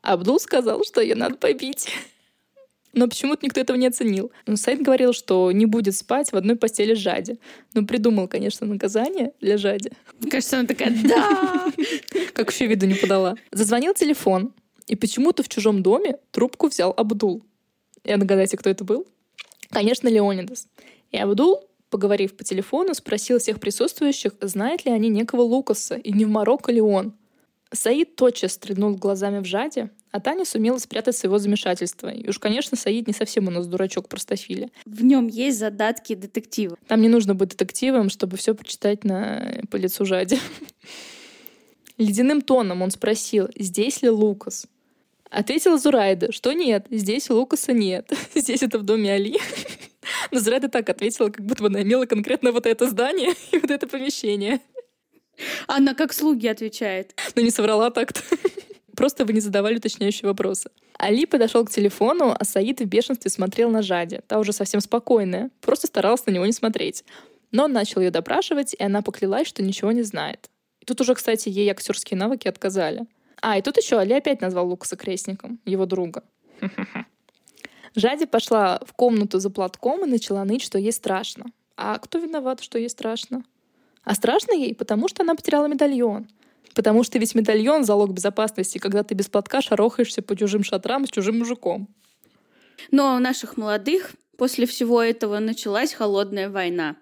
Абдул 0.02 0.38
сказал, 0.38 0.84
что 0.84 1.00
ее 1.00 1.14
надо 1.14 1.36
побить. 1.36 1.88
Но 2.92 3.06
почему-то 3.06 3.46
никто 3.46 3.60
этого 3.60 3.76
не 3.76 3.86
оценил. 3.86 4.32
Но 4.46 4.56
Саид 4.56 4.82
говорил, 4.82 5.12
что 5.12 5.52
не 5.52 5.66
будет 5.66 5.96
спать 5.96 6.32
в 6.32 6.36
одной 6.36 6.56
постели 6.56 6.94
с 6.94 6.98
Жади. 6.98 7.38
Ну, 7.72 7.86
придумал, 7.86 8.26
конечно, 8.26 8.66
наказание 8.66 9.32
для 9.40 9.58
Жади. 9.58 9.92
Кажется, 10.28 10.58
она 10.58 10.66
такая 10.66 10.92
«да!» 11.04 11.72
Как 12.34 12.46
вообще 12.46 12.66
виду 12.66 12.86
не 12.86 12.94
подала. 12.94 13.36
Зазвонил 13.52 13.94
телефон. 13.94 14.52
И 14.90 14.96
почему-то 14.96 15.44
в 15.44 15.48
чужом 15.48 15.84
доме 15.84 16.16
трубку 16.32 16.66
взял 16.66 16.92
Абдул. 16.96 17.44
И 18.02 18.16
догадайте, 18.16 18.56
кто 18.56 18.70
это 18.70 18.82
был? 18.82 19.06
Конечно, 19.68 20.08
Леонидас. 20.08 20.66
И 21.12 21.16
Абдул, 21.16 21.60
поговорив 21.90 22.36
по 22.36 22.42
телефону, 22.42 22.92
спросил 22.94 23.38
всех 23.38 23.60
присутствующих, 23.60 24.32
знает 24.40 24.84
ли 24.84 24.90
они 24.90 25.08
некого 25.08 25.42
Лукаса, 25.42 25.94
и 25.94 26.10
не 26.12 26.24
в 26.24 26.28
Марокко 26.28 26.72
ли 26.72 26.80
он. 26.80 27.14
Саид 27.72 28.16
тотчас 28.16 28.54
стрельнул 28.54 28.96
глазами 28.96 29.38
в 29.38 29.44
жаде, 29.44 29.90
а 30.10 30.18
Таня 30.18 30.44
сумела 30.44 30.78
спрятать 30.78 31.16
своего 31.16 31.38
замешательства. 31.38 32.08
И 32.08 32.28
уж, 32.28 32.40
конечно, 32.40 32.76
Саид 32.76 33.06
не 33.06 33.12
совсем 33.12 33.46
у 33.46 33.52
нас 33.52 33.68
дурачок 33.68 34.08
простофиля. 34.08 34.70
В 34.86 35.04
нем 35.04 35.28
есть 35.28 35.60
задатки 35.60 36.16
детектива. 36.16 36.76
Там 36.88 37.00
не 37.00 37.08
нужно 37.08 37.36
быть 37.36 37.50
детективом, 37.50 38.10
чтобы 38.10 38.36
все 38.38 38.56
прочитать 38.56 39.04
на, 39.04 39.62
по 39.70 39.76
лицу 39.76 40.04
жаде. 40.04 40.40
Ледяным 41.96 42.40
тоном 42.40 42.82
он 42.82 42.90
спросил, 42.90 43.50
здесь 43.54 44.02
ли 44.02 44.10
Лукас. 44.10 44.66
Ответила 45.30 45.78
Зурайда, 45.78 46.32
что 46.32 46.52
нет, 46.52 46.86
здесь 46.90 47.30
Лукаса 47.30 47.72
нет. 47.72 48.12
Здесь 48.34 48.62
это 48.64 48.80
в 48.80 48.82
доме 48.82 49.12
Али. 49.12 49.38
Но 50.32 50.40
Зурайда 50.40 50.68
так 50.68 50.88
ответила, 50.88 51.28
как 51.28 51.44
будто 51.44 51.62
бы 51.62 51.68
она 51.68 51.82
имела 51.82 52.04
конкретно 52.06 52.50
вот 52.50 52.66
это 52.66 52.90
здание 52.90 53.34
и 53.52 53.58
вот 53.58 53.70
это 53.70 53.86
помещение. 53.86 54.60
Она 55.68 55.94
как 55.94 56.12
слуги 56.12 56.48
отвечает. 56.48 57.14
Но 57.36 57.42
не 57.42 57.50
соврала 57.50 57.90
так-то. 57.90 58.20
Просто 58.96 59.24
вы 59.24 59.32
не 59.32 59.40
задавали 59.40 59.76
уточняющие 59.76 60.28
вопросы. 60.28 60.68
Али 60.98 61.24
подошел 61.26 61.64
к 61.64 61.70
телефону, 61.70 62.34
а 62.38 62.44
Саид 62.44 62.80
в 62.80 62.84
бешенстве 62.84 63.30
смотрел 63.30 63.70
на 63.70 63.82
Жаде. 63.82 64.22
Та 64.26 64.40
уже 64.40 64.52
совсем 64.52 64.80
спокойная, 64.80 65.50
просто 65.60 65.86
старалась 65.86 66.26
на 66.26 66.32
него 66.32 66.44
не 66.44 66.52
смотреть. 66.52 67.04
Но 67.52 67.64
он 67.64 67.72
начал 67.72 68.00
ее 68.00 68.10
допрашивать, 68.10 68.74
и 68.74 68.82
она 68.82 69.00
поклялась, 69.00 69.46
что 69.46 69.62
ничего 69.62 69.92
не 69.92 70.02
знает. 70.02 70.50
И 70.80 70.84
тут 70.84 71.00
уже, 71.00 71.14
кстати, 71.14 71.48
ей 71.48 71.70
актерские 71.70 72.18
навыки 72.18 72.48
отказали. 72.48 73.06
А, 73.42 73.58
и 73.58 73.62
тут 73.62 73.76
еще 73.76 73.98
Али 73.98 74.14
опять 74.14 74.40
назвал 74.40 74.68
Лукаса 74.68 74.96
крестником, 74.96 75.60
его 75.64 75.86
друга. 75.86 76.22
Жади 77.94 78.26
пошла 78.26 78.80
в 78.86 78.92
комнату 78.92 79.38
за 79.38 79.50
платком 79.50 80.04
и 80.04 80.08
начала 80.08 80.44
ныть, 80.44 80.62
что 80.62 80.78
ей 80.78 80.92
страшно. 80.92 81.46
А 81.76 81.98
кто 81.98 82.18
виноват, 82.18 82.60
что 82.60 82.78
ей 82.78 82.88
страшно? 82.88 83.42
А 84.04 84.14
страшно 84.14 84.52
ей, 84.52 84.74
потому 84.74 85.08
что 85.08 85.22
она 85.22 85.34
потеряла 85.34 85.66
медальон. 85.66 86.28
Потому 86.74 87.02
что 87.02 87.18
ведь 87.18 87.34
медальон— 87.34 87.84
залог 87.84 88.12
безопасности, 88.12 88.78
когда 88.78 89.02
ты 89.02 89.14
без 89.14 89.28
платка 89.28 89.60
шарохаешься 89.60 90.22
по 90.22 90.36
чужим 90.36 90.62
шатрам 90.62 91.06
с 91.06 91.10
чужим 91.10 91.38
мужиком. 91.38 91.88
Но 92.90 93.16
у 93.16 93.18
наших 93.18 93.56
молодых 93.56 94.12
после 94.36 94.66
всего 94.66 95.02
этого 95.02 95.38
началась 95.38 95.92
холодная 95.92 96.48
война. 96.48 96.96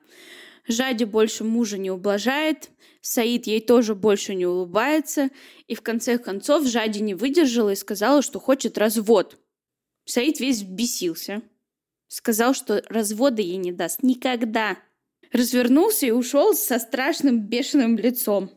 Жади 0.68 1.04
больше 1.04 1.44
мужа 1.44 1.78
не 1.78 1.90
ублажает, 1.90 2.70
Саид 3.00 3.46
ей 3.46 3.60
тоже 3.60 3.94
больше 3.94 4.34
не 4.34 4.46
улыбается, 4.46 5.30
и 5.66 5.74
в 5.74 5.80
конце 5.80 6.18
концов 6.18 6.66
Жади 6.66 7.00
не 7.00 7.14
выдержала 7.14 7.70
и 7.70 7.76
сказала, 7.76 8.20
что 8.22 8.38
хочет 8.38 8.76
развод. 8.76 9.38
Саид 10.04 10.40
весь 10.40 10.62
бесился. 10.62 11.42
Сказал, 12.08 12.54
что 12.54 12.82
развода 12.88 13.42
ей 13.42 13.56
не 13.56 13.72
даст 13.72 14.02
никогда. 14.02 14.78
Развернулся 15.32 16.06
и 16.06 16.10
ушел 16.10 16.54
со 16.54 16.78
страшным 16.78 17.40
бешеным 17.40 17.96
лицом. 17.96 18.50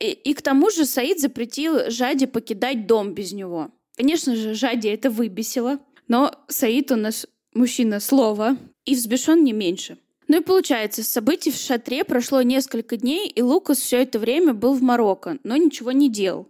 И, 0.00 0.10
и 0.10 0.34
к 0.34 0.42
тому 0.42 0.70
же 0.70 0.84
Саид 0.84 1.20
запретил 1.20 1.90
Жаде 1.90 2.26
покидать 2.26 2.86
дом 2.86 3.14
без 3.14 3.32
него. 3.32 3.70
Конечно 3.96 4.34
же, 4.34 4.54
Жаде 4.54 4.92
это 4.92 5.10
выбесило, 5.10 5.78
но 6.08 6.34
Саид 6.48 6.90
у 6.92 6.96
нас 6.96 7.26
мужчина 7.52 8.00
слова 8.00 8.56
и 8.84 8.94
взбешен 8.94 9.44
не 9.44 9.52
меньше. 9.52 9.98
Ну 10.34 10.40
и 10.40 10.42
получается, 10.42 11.04
событий 11.04 11.52
в 11.52 11.54
шатре 11.54 12.02
прошло 12.02 12.42
несколько 12.42 12.96
дней, 12.96 13.28
и 13.28 13.40
Лукас 13.40 13.78
все 13.78 14.02
это 14.02 14.18
время 14.18 14.52
был 14.52 14.74
в 14.74 14.82
Марокко, 14.82 15.38
но 15.44 15.56
ничего 15.56 15.92
не 15.92 16.10
делал. 16.10 16.48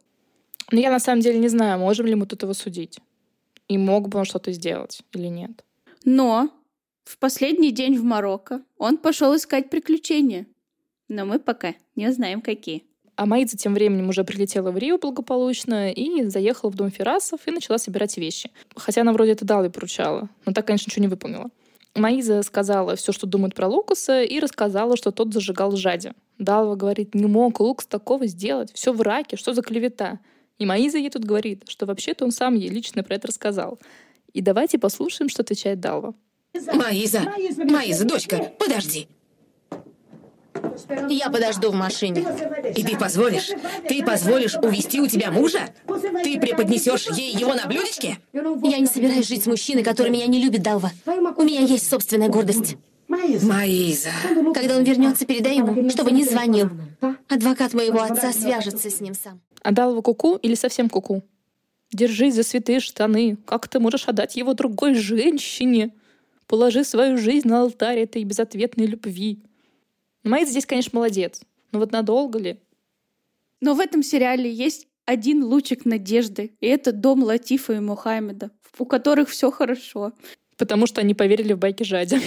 Но 0.71 0.81
я 0.81 0.91
на 0.91 0.99
самом 0.99 1.21
деле 1.21 1.39
не 1.39 1.49
знаю, 1.49 1.79
можем 1.79 2.07
ли 2.07 2.15
мы 2.15 2.25
тут 2.25 2.45
его 2.45 2.55
судить. 2.55 2.99
И 3.69 3.77
мог 3.77 4.09
бы 4.09 4.19
он 4.19 4.25
что-то 4.25 4.53
сделать 4.53 5.03
или 5.13 5.27
нет. 5.27 5.67
Но 6.03 6.49
в 7.05 7.19
последний 7.19 7.73
день 7.73 7.99
в 7.99 8.05
Марокко 8.05 8.63
он 8.79 8.97
пошел 8.97 9.37
искать 9.37 9.69
приключения. 9.69 10.47
Но 11.09 11.27
мы 11.27 11.39
пока 11.39 11.75
не 11.95 12.11
знаем, 12.11 12.41
какие. 12.41 12.85
А 13.17 13.27
Маидза 13.27 13.59
тем 13.59 13.75
временем 13.75 14.09
уже 14.09 14.25
прилетела 14.25 14.71
в 14.71 14.79
Рио 14.79 14.97
благополучно 14.97 15.93
и 15.93 16.25
заехала 16.31 16.71
в 16.71 16.75
дом 16.75 16.91
Ферасов 16.91 17.47
и 17.47 17.51
начала 17.51 17.77
собирать 17.77 18.17
вещи. 18.17 18.51
Хотя 18.77 19.03
она 19.03 19.13
вроде 19.13 19.33
это 19.33 19.45
дала 19.45 19.67
и 19.67 19.69
поручала, 19.69 20.31
но 20.47 20.55
так, 20.55 20.67
конечно, 20.67 20.89
ничего 20.89 21.03
не 21.03 21.09
выполнила. 21.09 21.51
Маиза 21.95 22.43
сказала 22.43 22.97
все, 22.97 23.13
что 23.13 23.27
думает 23.27 23.55
про 23.55 23.69
Лукаса, 23.69 24.23
и 24.23 24.41
рассказала, 24.41 24.97
что 24.97 25.13
тот 25.13 25.33
зажигал 25.33 25.77
Жади. 25.77 26.13
Далва 26.39 26.75
говорит, 26.75 27.15
не 27.15 27.27
мог 27.27 27.61
Лукас 27.61 27.87
такого 27.87 28.27
сделать, 28.27 28.73
все 28.75 28.93
в 28.93 29.01
раке, 29.01 29.37
что 29.37 29.55
за 29.55 29.63
клевета. 29.63 30.19
И 30.59 30.67
Маиза 30.67 30.99
ей 30.99 31.11
тут 31.11 31.25
говорит, 31.25 31.65
что 31.69 31.87
вообще-то 31.87 32.25
он 32.25 32.31
сам 32.31 32.55
ей 32.55 32.69
лично 32.69 33.03
про 33.03 33.15
это 33.15 33.29
рассказал. 33.29 33.79
И 34.33 34.41
давайте 34.41 34.79
послушаем, 34.79 35.29
что 35.29 35.43
отвечает 35.43 35.81
Далва. 35.81 36.15
Маиза, 36.73 37.23
Маиза, 37.65 38.05
дочка, 38.05 38.53
подожди. 38.59 39.09
Я 41.09 41.31
подожду 41.31 41.71
в 41.71 41.75
машине. 41.75 42.25
И 42.77 42.83
ты 42.83 42.97
позволишь? 42.97 43.51
Ты 43.89 44.03
позволишь 44.03 44.57
увести 44.57 45.01
у 45.01 45.07
тебя 45.07 45.31
мужа? 45.31 45.61
Ты 46.23 46.39
преподнесешь 46.39 47.09
ей 47.11 47.35
его 47.35 47.55
на 47.55 47.67
блюдечке? 47.67 48.19
Я 48.33 48.79
не 48.79 48.87
собираюсь 48.87 49.29
жить 49.29 49.45
с 49.45 49.47
мужчиной, 49.47 49.83
который 49.83 50.11
меня 50.11 50.27
не 50.27 50.43
любит, 50.43 50.63
Далва. 50.63 50.91
У 51.07 51.43
меня 51.43 51.61
есть 51.61 51.89
собственная 51.89 52.29
гордость. 52.29 52.77
Маиза. 53.09 54.11
Когда 54.55 54.77
он 54.77 54.85
вернется, 54.85 55.27
передай 55.27 55.59
ему, 55.59 55.89
чтобы 55.91 56.11
не 56.11 56.25
звонил. 56.25 56.71
Адвокат 57.29 57.75
моего 57.75 58.03
отца 58.03 58.33
свяжется 58.33 58.91
с 58.91 59.01
ним 59.01 59.15
сам. 59.15 59.41
А 59.63 59.73
Далва 59.73 60.01
куку 60.03 60.37
или 60.37 60.55
совсем 60.55 60.89
куку? 60.89 61.23
Держись 61.93 62.35
за 62.35 62.43
святые 62.43 62.81
штаны. 62.81 63.37
Как 63.47 63.69
ты 63.69 63.79
можешь 63.79 64.09
отдать 64.09 64.37
его 64.37 64.55
другой 64.55 64.95
женщине? 64.95 65.93
Положи 66.47 66.85
свою 66.85 67.17
жизнь 67.17 67.49
на 67.49 67.63
алтарь 67.63 68.01
этой 68.01 68.25
безответной 68.25 68.87
любви. 68.87 69.39
Майд 70.25 70.49
здесь, 70.49 70.67
конечно, 70.67 70.97
молодец. 70.97 71.41
Но 71.71 71.79
вот 71.79 71.93
надолго 71.93 72.39
ли? 72.39 72.61
Но 73.61 73.75
в 73.75 73.81
этом 73.81 74.03
сериале 74.03 74.51
есть 74.51 74.89
один 75.05 75.45
лучик 75.45 75.85
надежды, 75.85 76.55
и 76.61 76.67
это 76.67 76.93
дом 76.93 77.23
Латифа 77.23 77.75
и 77.75 77.81
Мухаммеда, 77.81 78.51
у 78.79 78.87
которых 78.87 79.29
все 79.29 79.51
хорошо. 79.51 80.13
Потому 80.57 80.87
что 80.87 81.01
они 81.01 81.15
поверили 81.15 81.53
в 81.53 81.59
байки 81.59 81.83
Жади. 81.83 82.21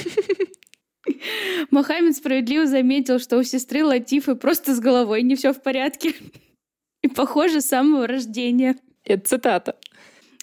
Мухаммед 1.72 2.16
справедливо 2.16 2.68
заметил, 2.68 3.20
что 3.20 3.38
у 3.38 3.44
сестры 3.44 3.84
Латифы 3.84 4.36
просто 4.36 4.76
с 4.76 4.80
головой 4.80 5.24
не 5.24 5.36
все 5.36 5.54
в 5.54 5.62
порядке. 5.62 6.14
И, 7.02 7.08
похоже, 7.08 7.62
с 7.62 7.68
самого 7.68 8.08
рождения. 8.08 8.76
Это 9.04 9.28
цитата. 9.28 9.76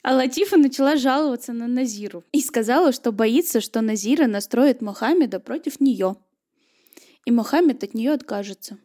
А 0.02 0.14
Латифа 0.14 0.56
начала 0.56 0.96
жаловаться 0.96 1.52
на 1.52 1.66
Назиру 1.66 2.25
и 2.32 2.40
сказала, 2.40 2.92
что 2.92 3.11
боится, 3.11 3.61
что 3.61 3.80
Назира 3.80 4.26
настроит 4.26 4.82
Мухаммеда 4.82 5.40
против 5.40 5.80
нее 5.80 6.16
и 7.25 7.31
Мухаммед 7.31 7.83
от 7.85 7.95
нее 7.95 8.12
откажется. 8.12 8.78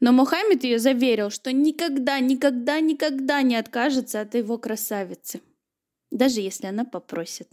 Но 0.00 0.12
Мухаммед 0.12 0.64
ее 0.64 0.78
заверил, 0.78 1.30
что 1.30 1.52
никогда, 1.52 2.18
никогда, 2.20 2.80
никогда 2.80 3.42
не 3.42 3.56
откажется 3.56 4.22
от 4.22 4.34
его 4.34 4.56
красавицы. 4.56 5.42
Даже 6.10 6.40
если 6.40 6.66
она 6.66 6.84
попросит. 6.84 7.48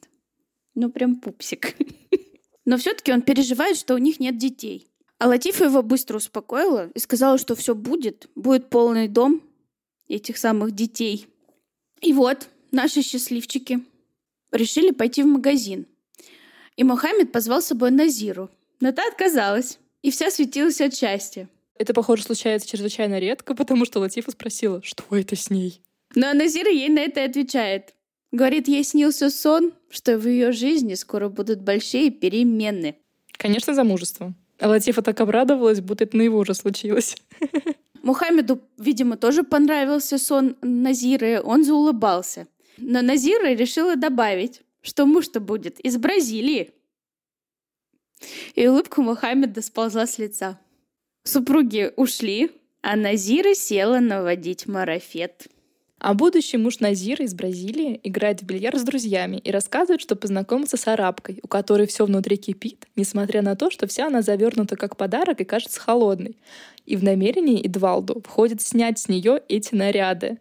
Ну, 0.73 0.89
прям 0.89 1.17
пупсик. 1.17 1.75
Но 2.65 2.77
все-таки 2.77 3.11
он 3.11 3.21
переживает, 3.21 3.77
что 3.77 3.95
у 3.95 3.97
них 3.97 4.19
нет 4.19 4.37
детей. 4.37 4.87
А 5.19 5.27
Латифа 5.27 5.65
его 5.65 5.81
быстро 5.81 6.17
успокоила 6.17 6.89
и 6.93 6.99
сказала, 6.99 7.37
что 7.37 7.55
все 7.55 7.75
будет. 7.75 8.29
Будет 8.35 8.69
полный 8.69 9.07
дом 9.07 9.41
этих 10.07 10.37
самых 10.37 10.71
детей. 10.71 11.27
И 12.01 12.13
вот 12.13 12.47
наши 12.71 13.01
счастливчики 13.01 13.83
решили 14.51 14.91
пойти 14.91 15.23
в 15.23 15.27
магазин. 15.27 15.85
И 16.77 16.83
Мухаммед 16.83 17.31
позвал 17.31 17.61
с 17.61 17.67
собой 17.67 17.91
Назиру. 17.91 18.49
Но 18.79 18.91
та 18.91 19.07
отказалась 19.07 19.79
и 20.07 20.09
вся 20.09 20.31
светилась 20.31 20.79
от 20.79 20.95
счастья. 20.95 21.49
Это, 21.77 21.93
похоже, 21.93 22.23
случается 22.23 22.65
чрезвычайно 22.65 23.19
редко, 23.19 23.53
потому 23.53 23.83
что 23.83 23.99
Латифа 23.99 24.31
спросила, 24.31 24.81
что 24.81 25.03
это 25.11 25.35
с 25.35 25.49
ней. 25.49 25.81
Но 26.15 26.33
Назира 26.33 26.71
ей 26.71 26.87
на 26.87 26.99
это 26.99 27.25
отвечает. 27.25 27.93
Говорит, 28.31 28.69
ей 28.69 28.85
снился 28.85 29.29
сон, 29.29 29.73
что 29.89 30.17
в 30.17 30.25
ее 30.25 30.53
жизни 30.53 30.93
скоро 30.93 31.27
будут 31.27 31.61
большие 31.61 32.09
перемены. 32.09 32.95
Конечно, 33.33 33.73
замужество. 33.73 34.33
А 34.59 34.69
Латифа 34.69 35.01
так 35.01 35.19
обрадовалась, 35.19 35.81
будто 35.81 36.05
это 36.05 36.15
на 36.15 36.21
его 36.21 36.39
уже 36.39 36.53
случилось. 36.53 37.17
Мухаммеду, 38.01 38.61
видимо, 38.77 39.17
тоже 39.17 39.43
понравился 39.43 40.17
сон 40.17 40.55
Назиры, 40.61 41.41
он 41.43 41.65
заулыбался. 41.65 42.47
Но 42.77 43.01
Назира 43.01 43.53
решила 43.53 43.97
добавить, 43.97 44.61
что 44.81 45.05
муж-то 45.05 45.41
будет 45.41 45.81
из 45.81 45.97
Бразилии. 45.97 46.71
И 48.55 48.67
улыбка 48.67 49.01
Мухаммеда 49.01 49.61
сползла 49.61 50.07
с 50.07 50.17
лица. 50.17 50.59
Супруги 51.23 51.91
ушли, 51.95 52.51
а 52.81 52.95
Назира 52.95 53.53
села 53.53 53.99
наводить 53.99 54.67
марафет. 54.67 55.47
А 55.99 56.13
будущий 56.13 56.57
муж 56.57 56.79
Назира 56.79 57.25
из 57.25 57.33
Бразилии 57.33 57.99
играет 58.03 58.41
в 58.41 58.45
бильярд 58.45 58.79
с 58.79 58.83
друзьями 58.83 59.37
и 59.37 59.49
рассказывает, 59.49 59.99
что 59.99 60.15
познакомился 60.15 60.77
с 60.77 60.87
арабкой, 60.87 61.39
у 61.41 61.47
которой 61.47 61.87
все 61.87 62.05
внутри 62.05 62.37
кипит, 62.37 62.87
несмотря 62.95 63.41
на 63.41 63.55
то, 63.55 63.71
что 63.71 63.87
вся 63.87 64.07
она 64.07 64.21
завернута 64.21 64.75
как 64.75 64.95
подарок 64.95 65.41
и 65.41 65.45
кажется 65.45 65.81
холодной. 65.81 66.37
И 66.85 66.95
в 66.95 67.03
намерении 67.03 67.65
Эдвалду 67.65 68.21
входит 68.21 68.61
снять 68.61 68.99
с 68.99 69.09
нее 69.09 69.41
эти 69.49 69.73
наряды. 69.73 70.39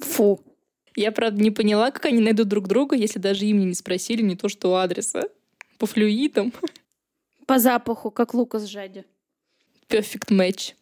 Фу. 0.00 0.40
Я, 0.94 1.12
правда, 1.12 1.42
не 1.42 1.50
поняла, 1.50 1.90
как 1.90 2.06
они 2.06 2.20
найдут 2.20 2.48
друг 2.48 2.68
друга, 2.68 2.96
если 2.96 3.18
даже 3.18 3.46
имени 3.46 3.66
не 3.66 3.74
спросили, 3.74 4.22
не 4.22 4.36
то 4.36 4.48
что 4.48 4.76
адреса 4.76 5.28
по 5.80 5.86
флюидам. 5.86 6.52
По 7.46 7.58
запаху, 7.58 8.10
как 8.10 8.34
Лукас 8.34 8.64
Жади. 8.64 9.04
Perfect 9.88 10.28
match. 10.30 10.74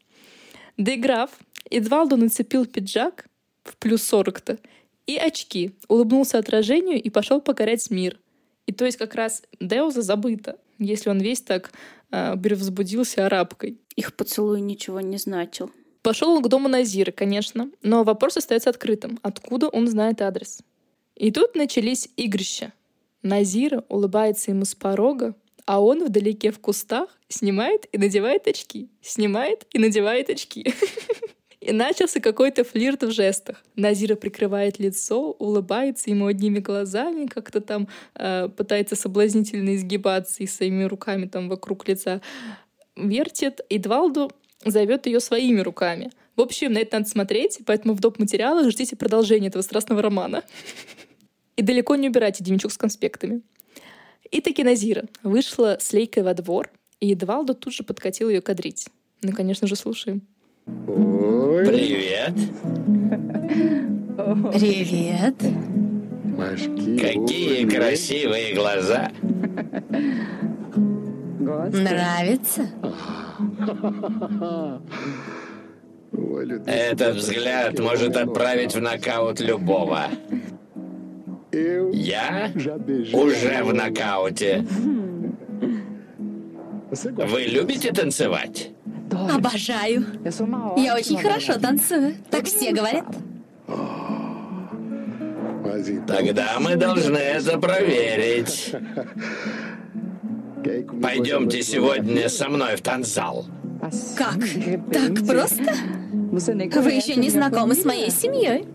Доиграв, 0.76 1.30
Эдвалду 1.70 2.16
нацепил 2.16 2.66
пиджак 2.66 3.26
в 3.62 3.76
плюс 3.76 4.12
40-то 4.12 4.58
и 5.06 5.16
очки, 5.16 5.72
улыбнулся 5.86 6.38
отражению 6.38 7.00
и 7.00 7.10
пошел 7.10 7.40
покорять 7.40 7.90
мир. 7.90 8.18
И 8.66 8.72
то 8.72 8.84
есть 8.84 8.98
как 8.98 9.14
раз 9.14 9.44
Деуза 9.60 10.02
забыто, 10.02 10.58
если 10.78 11.10
он 11.10 11.20
весь 11.20 11.42
так 11.42 11.72
э, 12.10 12.34
взбудился 12.34 13.24
арабкой. 13.24 13.78
Их 13.94 14.14
поцелуй 14.16 14.60
ничего 14.60 15.00
не 15.00 15.16
значил. 15.16 15.70
Пошел 16.02 16.32
он 16.32 16.42
к 16.42 16.48
дому 16.48 16.68
Назира, 16.68 17.12
конечно, 17.12 17.70
но 17.82 18.02
вопрос 18.02 18.36
остается 18.36 18.70
открытым. 18.70 19.20
Откуда 19.22 19.68
он 19.68 19.86
знает 19.86 20.20
адрес? 20.20 20.60
И 21.14 21.30
тут 21.30 21.54
начались 21.54 22.08
игрища. 22.16 22.72
Назира 23.22 23.84
улыбается 23.88 24.50
ему 24.50 24.64
с 24.64 24.74
порога, 24.74 25.34
а 25.66 25.82
он 25.82 26.04
вдалеке 26.04 26.50
в 26.50 26.60
кустах 26.60 27.18
снимает 27.28 27.86
и 27.92 27.98
надевает 27.98 28.46
очки, 28.46 28.88
снимает 29.02 29.66
и 29.72 29.78
надевает 29.78 30.30
очки. 30.30 30.72
И 31.60 31.72
начался 31.72 32.20
какой-то 32.20 32.62
флирт 32.62 33.02
в 33.02 33.10
жестах. 33.10 33.64
Назира 33.74 34.14
прикрывает 34.14 34.78
лицо, 34.78 35.32
улыбается 35.32 36.08
ему 36.08 36.26
одними 36.26 36.60
глазами, 36.60 37.26
как-то 37.26 37.60
там 37.60 37.88
э, 38.14 38.48
пытается 38.48 38.94
соблазнительно 38.94 39.74
изгибаться 39.74 40.44
и 40.44 40.46
своими 40.46 40.84
руками 40.84 41.26
там 41.26 41.48
вокруг 41.48 41.88
лица 41.88 42.22
вертит. 42.96 43.60
И 43.68 43.78
Двалду 43.78 44.30
зовет 44.64 45.06
ее 45.06 45.18
своими 45.18 45.60
руками. 45.60 46.10
В 46.36 46.40
общем, 46.40 46.72
на 46.72 46.78
это 46.78 46.98
надо 46.98 47.10
смотреть, 47.10 47.58
поэтому 47.66 47.94
в 47.94 48.00
доп. 48.00 48.20
материалах 48.20 48.70
ждите 48.70 48.94
продолжения 48.94 49.48
этого 49.48 49.62
страстного 49.62 50.00
романа. 50.00 50.44
И 51.58 51.62
далеко 51.62 51.96
не 51.96 52.08
убирайте 52.08 52.44
дневничок 52.44 52.70
с 52.70 52.78
конспектами. 52.78 53.42
И 54.30 54.40
таки 54.40 54.62
Назира 54.62 55.06
вышла 55.24 55.76
с 55.80 55.92
Лейкой 55.92 56.22
во 56.22 56.32
двор, 56.32 56.70
и 57.00 57.12
Эдвалдо 57.12 57.52
тут 57.52 57.74
же 57.74 57.82
подкатил 57.82 58.28
ее 58.28 58.40
кадрить. 58.40 58.86
Ну, 59.22 59.32
конечно 59.32 59.66
же, 59.66 59.74
слушаем. 59.74 60.22
Привет. 60.66 62.30
Привет. 64.54 65.34
Какие 67.00 67.68
красивые 67.68 68.54
глаза. 68.54 69.10
Нравится? 71.72 72.68
Этот 76.66 77.16
взгляд 77.16 77.76
может 77.80 78.16
отправить 78.16 78.76
в 78.76 78.80
нокаут 78.80 79.40
любого. 79.40 80.06
Я 81.92 82.52
уже 83.12 83.62
в 83.62 83.72
нокауте. 83.74 84.64
Вы 86.90 87.42
любите 87.42 87.92
танцевать? 87.92 88.70
Обожаю. 89.12 90.04
Я 90.76 90.96
очень 90.96 91.18
хорошо 91.18 91.58
танцую. 91.58 92.14
Так 92.30 92.46
все 92.46 92.72
говорят. 92.72 93.04
Тогда 96.06 96.58
мы 96.60 96.76
должны 96.76 97.18
это 97.18 97.58
проверить. 97.58 98.74
Пойдемте 101.02 101.62
сегодня 101.62 102.28
со 102.28 102.48
мной 102.48 102.76
в 102.76 102.80
танцзал. 102.82 103.46
Как? 104.16 104.38
Так 104.92 105.26
просто? 105.26 105.74
Вы 106.32 106.92
еще 106.92 107.16
не 107.16 107.30
знакомы 107.30 107.74
с 107.74 107.84
моей 107.84 108.10
семьей? 108.10 108.66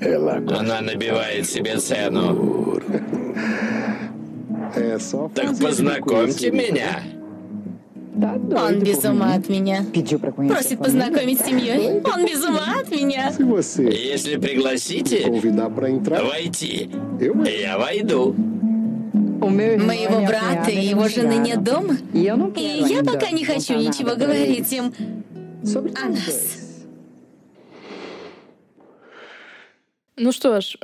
Она 0.00 0.80
набивает 0.80 1.46
себе 1.46 1.76
цену. 1.76 2.80
Так 5.34 5.58
познакомьте 5.58 6.50
меня. 6.50 7.02
Он 8.14 8.80
без 8.80 9.04
ума 9.04 9.34
от 9.34 9.48
меня. 9.48 9.84
Просит 9.92 10.78
познакомить 10.78 11.40
с 11.40 11.44
семьей. 11.44 12.00
Он 12.02 12.26
без 12.26 12.42
ума 12.44 12.80
от 12.80 12.90
меня. 12.90 13.32
Если 13.38 14.36
пригласите 14.36 15.30
войти, 15.30 16.90
я 17.62 17.78
войду. 17.78 18.34
Моего 19.40 20.26
брата 20.26 20.70
и 20.70 20.86
его 20.86 21.08
жены 21.08 21.36
нет 21.36 21.62
дома. 21.62 21.96
И 22.12 22.20
я 22.20 23.02
пока 23.04 23.30
не 23.30 23.44
хочу 23.44 23.74
ничего 23.76 24.16
говорить 24.16 24.72
им 24.72 24.92
о 25.96 26.08
нас. 26.08 26.69
Ну 30.22 30.32
что 30.32 30.60
ж, 30.60 30.76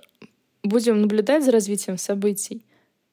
будем 0.63 1.03
наблюдать 1.03 1.45
за 1.45 1.53
развитием 1.53 1.99
событий. 1.99 2.65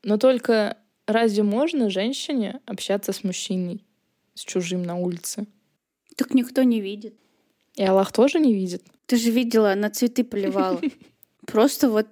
Но 0.03 0.17
только 0.17 0.77
разве 1.05 1.43
можно 1.43 1.89
женщине 1.89 2.61
общаться 2.65 3.11
с 3.11 3.25
мужчиной, 3.25 3.83
с 4.33 4.45
чужим 4.45 4.83
на 4.83 4.95
улице? 4.95 5.47
Так 6.15 6.33
никто 6.33 6.63
не 6.63 6.79
видит. 6.79 7.13
И 7.75 7.83
Аллах 7.83 8.13
тоже 8.13 8.39
не 8.39 8.53
видит. 8.53 8.83
Ты 9.05 9.17
же 9.17 9.31
видела, 9.31 9.73
она 9.73 9.89
цветы 9.89 10.23
поливала. 10.23 10.79
Просто 11.45 11.89
вот 11.89 12.07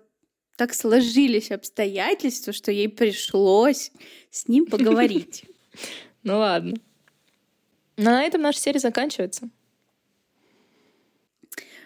так 0.58 0.74
сложились 0.74 1.50
обстоятельства, 1.50 2.52
что 2.52 2.69
ей 2.69 2.89
пришлось 2.89 3.93
с 4.30 4.50
ним 4.50 4.65
поговорить. 4.65 5.45
Ну 6.24 6.38
ладно. 6.38 6.76
Но 7.95 8.12
на 8.12 8.24
этом 8.24 8.41
наша 8.41 8.60
серия 8.60 8.80
заканчивается. 8.80 9.50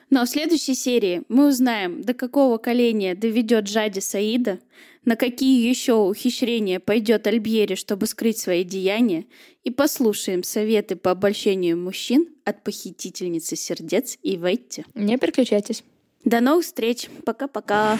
Но 0.09 0.25
в 0.25 0.29
следующей 0.29 0.75
серии 0.75 1.23
мы 1.29 1.47
узнаем, 1.47 2.01
до 2.01 2.13
какого 2.13 2.57
коления 2.57 3.15
доведет 3.15 3.67
Жади 3.67 3.99
Саида, 3.99 4.59
на 5.03 5.15
какие 5.15 5.67
еще 5.67 5.93
ухищрения 5.93 6.79
пойдет 6.79 7.27
Альбьери, 7.27 7.75
чтобы 7.75 8.07
скрыть 8.07 8.37
свои 8.37 8.63
деяния, 8.63 9.25
и 9.63 9.71
послушаем 9.71 10.43
советы 10.43 10.95
по 10.95 11.11
обольщению 11.11 11.77
мужчин 11.77 12.27
от 12.43 12.63
похитительницы 12.63 13.55
сердец 13.55 14.17
и 14.21 14.35
Ветти. 14.35 14.85
Не 14.93 15.17
переключайтесь. 15.17 15.83
До 16.23 16.41
новых 16.41 16.65
встреч. 16.65 17.09
Пока-пока. 17.23 17.99